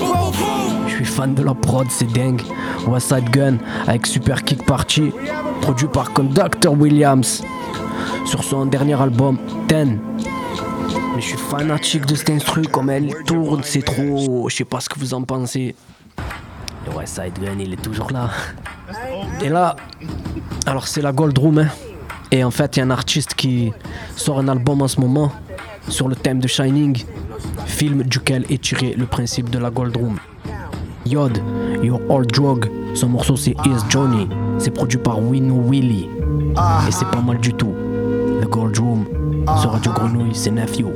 [0.87, 2.43] Je suis fan de la prod, c'est dingue.
[2.87, 5.13] Westside Gun avec Super Kick Party,
[5.61, 7.43] produit par Conductor Williams.
[8.27, 9.39] Sur son dernier album,
[9.69, 9.75] 10.
[11.15, 14.49] Mais je suis fanatique de cet instru, comme elle tourne, c'est trop.
[14.49, 15.75] Je sais pas ce que vous en pensez.
[16.87, 18.31] Le West Side Gun, il est toujours là.
[19.43, 19.77] Et là,
[20.67, 21.69] alors c'est la Gold Room, hein.
[22.31, 23.73] Et en fait, il y a un artiste qui
[24.17, 25.31] sort un album en ce moment
[25.89, 27.05] sur le thème de Shining,
[27.67, 30.19] film duquel est tiré le principe de la Gold Room.
[31.07, 31.39] Yod,
[31.83, 34.29] Your Old Drug, son morceau c'est Is Johnny,
[34.59, 36.09] c'est produit par Wino Willy.
[36.89, 37.75] Et c'est pas mal du tout.
[38.43, 39.05] The Gold Room,
[39.61, 40.89] sur Radio Grenouille, c'est Nephew.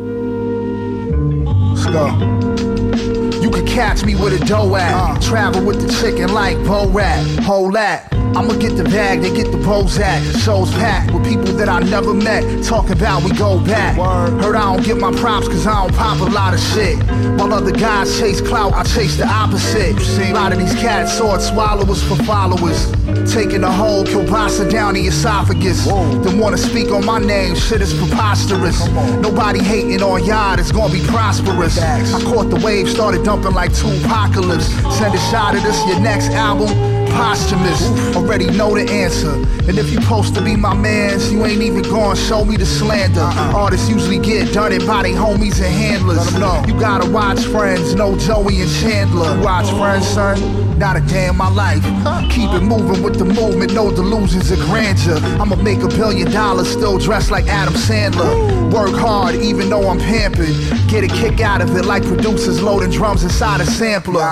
[3.40, 5.20] You can catch me with a dough at.
[5.20, 8.17] Travel with the chicken like Bo Rat.
[8.38, 10.22] I'ma get the bag, they get the Bozak.
[10.44, 12.62] Shows packed with people that I never met.
[12.62, 13.96] Talking about we go back.
[14.40, 16.98] Heard I don't get my props cause I don't pop a lot of shit.
[17.36, 19.96] While other guys chase clout, I chase the opposite.
[20.20, 22.92] A lot of these cats sword swallowers for followers.
[23.28, 25.86] Taking a whole kielbasa down the esophagus.
[25.86, 28.86] Then wanna speak on my name, shit is preposterous.
[29.20, 31.76] Nobody hating on y'all, it's gonna be prosperous.
[31.76, 34.68] I caught the wave, started dumping like two apocalypse.
[34.96, 37.82] Send a shot at this, your next album posthumous.
[38.14, 39.32] Already know the answer.
[39.68, 42.64] And if you supposed to be my mans, you ain't even gonna show me the
[42.64, 43.28] slander.
[43.54, 46.24] Artists usually get done it by they homies and handlers.
[46.68, 49.34] You gotta watch friends, no Joey and Chandler.
[49.34, 50.78] You watch friends, son?
[50.78, 51.82] Not a day in my life.
[52.30, 55.18] Keep it moving with the movement, no delusions of grandeur.
[55.40, 58.32] I'ma make a billion dollars, still dressed like Adam Sandler.
[58.72, 60.54] Work hard, even though I'm pampered.
[60.86, 64.22] Get a kick out of it like producers loading drums inside a sampler.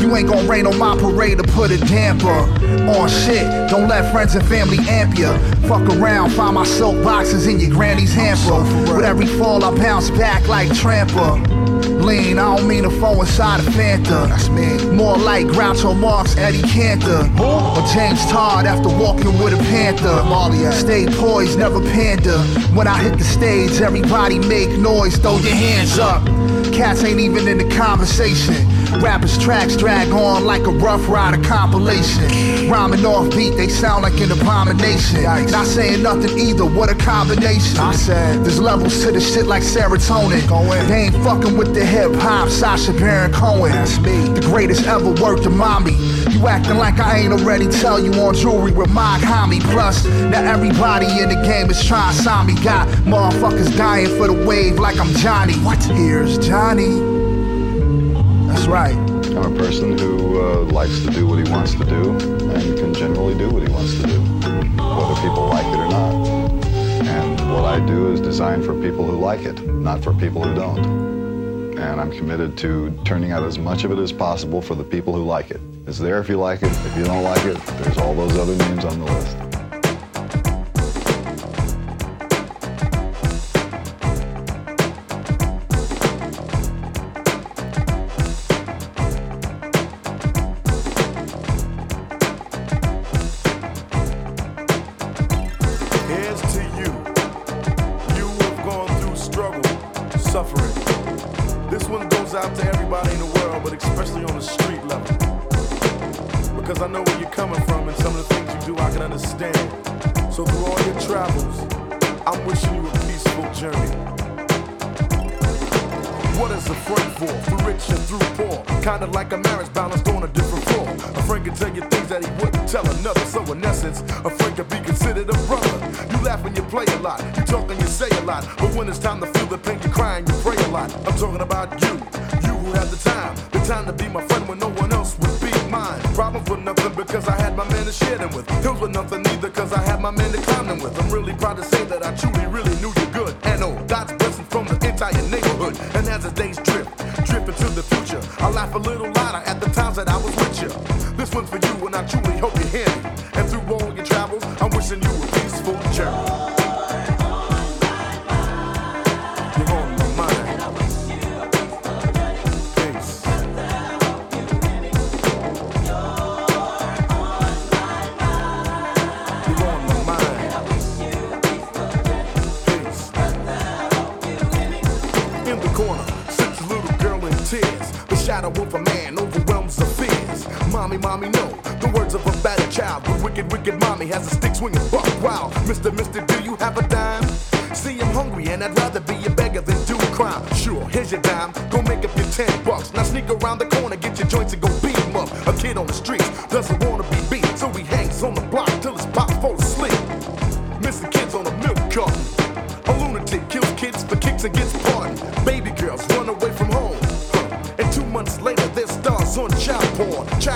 [0.00, 3.70] You ain't gonna rain on my parade to put a damper on shit.
[3.70, 5.36] Don't let friends and family amp ya.
[5.68, 8.62] Fuck around, find my silk boxes in your granny's hamper.
[8.92, 11.95] With every fall, I bounce back like tramper.
[12.06, 14.28] Lean, I don't mean to fall inside a Fanta.
[14.28, 14.78] That's me.
[14.94, 17.28] More like Groucho Marx, Eddie Cantor.
[17.42, 20.22] Or James Todd after walking with a panther.
[20.70, 22.38] Stay poised, never pander.
[22.76, 26.24] When I hit the stage, everybody make noise, throw your hands up.
[26.72, 28.54] Cats ain't even in the conversation.
[29.00, 32.70] Rappers' tracks drag on like a rough rider compilation.
[32.70, 35.22] Rhyming off beat, they sound like an abomination.
[35.24, 37.78] Not saying nothing either, what a combination.
[37.78, 40.88] I said, there's levels to the shit like serotonin.
[40.88, 43.72] They ain't fucking with the hip hop, Sacha Baron Cohen.
[43.72, 44.28] That's me.
[44.28, 45.94] The greatest ever worked to mommy.
[46.30, 49.62] You acting like I ain't already tell you on jewelry with my homie.
[49.72, 52.54] Plus, now everybody in the game is trying to sign me.
[52.62, 55.54] Got motherfuckers dying for the wave like I'm Johnny.
[55.64, 55.82] What?
[55.84, 57.00] Here's Johnny.
[58.48, 58.96] That's right.
[59.36, 62.92] I'm a person who uh, likes to do what he wants to do and can
[62.92, 66.14] generally do what he wants to do, whether people like it or not.
[67.06, 70.54] And what I do is designed for people who like it, not for people who
[70.54, 71.15] don't.
[71.78, 75.14] And I'm committed to turning out as much of it as possible for the people
[75.14, 75.60] who like it.
[75.86, 76.72] It's there if you like it.
[76.72, 79.55] If you don't like it, there's all those other names on the list.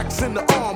[0.01, 0.70] In the arm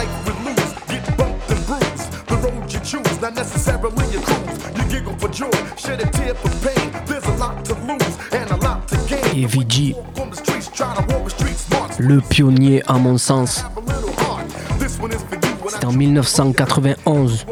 [0.00, 0.72] life we lose.
[0.88, 2.08] Get bumped and bruised.
[2.28, 4.58] The road you choose, not necessarily your cruise.
[4.76, 6.86] You giggle for joy, shed a tear for pain.
[7.06, 9.44] There's a lot to lose and a lot to gain.
[9.44, 11.90] AVG, On the streets, try to walk the streets smart.
[11.98, 13.64] le pionnier à mon sens.
[15.68, 17.46] C'était en 1991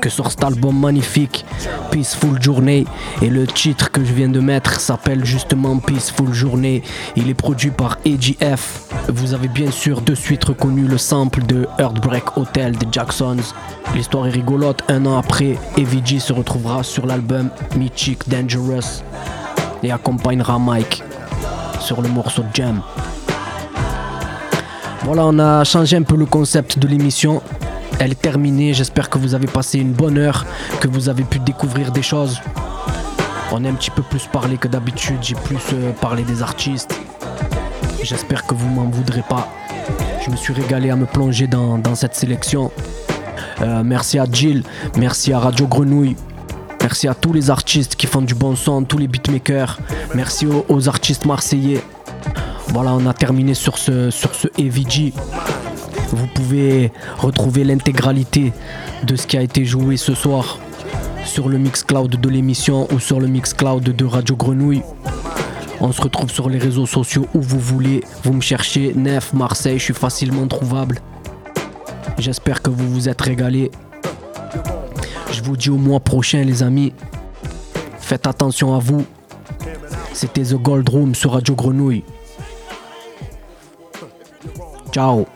[0.00, 1.44] que sort cet album magnifique,
[1.90, 2.84] Peaceful Journey.
[3.22, 6.82] Et le titre que je viens de mettre s'appelle justement Peaceful Journey.
[7.16, 8.85] Il est produit par AGF.
[9.08, 13.36] Vous avez bien sûr de suite reconnu le sample de Heartbreak Hotel des Jacksons.
[13.94, 14.82] L'histoire est rigolote.
[14.88, 19.02] Un an après, AVG se retrouvera sur l'album Mythic Dangerous
[19.84, 21.04] et accompagnera Mike
[21.78, 22.82] sur le morceau Jam.
[25.04, 27.42] Voilà, on a changé un peu le concept de l'émission.
[28.00, 28.74] Elle est terminée.
[28.74, 30.44] J'espère que vous avez passé une bonne heure,
[30.80, 32.40] que vous avez pu découvrir des choses.
[33.52, 35.18] On a un petit peu plus parlé que d'habitude.
[35.22, 37.05] J'ai plus euh, parlé des artistes.
[38.08, 39.52] J'espère que vous m'en voudrez pas.
[40.24, 42.70] Je me suis régalé à me plonger dans, cette sélection.
[43.60, 44.62] Euh, merci à Jill,
[44.96, 46.14] merci à Radio Grenouille,
[46.80, 49.80] merci à tous les artistes qui font du bon son, tous les beatmakers,
[50.14, 51.82] merci aux, artistes marseillais.
[52.68, 55.12] Voilà, on a terminé sur ce, sur ce AVG.
[56.10, 58.52] Vous pouvez retrouver l'intégralité
[59.02, 60.60] de ce qui a été joué ce soir
[61.24, 64.82] sur le Mixcloud de l'émission ou sur le Mixcloud de Radio Grenouille.
[65.80, 68.02] On se retrouve sur les réseaux sociaux où vous voulez.
[68.24, 71.00] Vous me cherchez, Nef, Marseille, je suis facilement trouvable.
[72.18, 73.70] J'espère que vous vous êtes régalés.
[75.32, 76.92] Je vous dis au mois prochain, les amis.
[78.00, 79.04] Faites attention à vous.
[80.12, 82.04] C'était The Gold Room sur Radio Grenouille.
[84.92, 85.26] Ciao.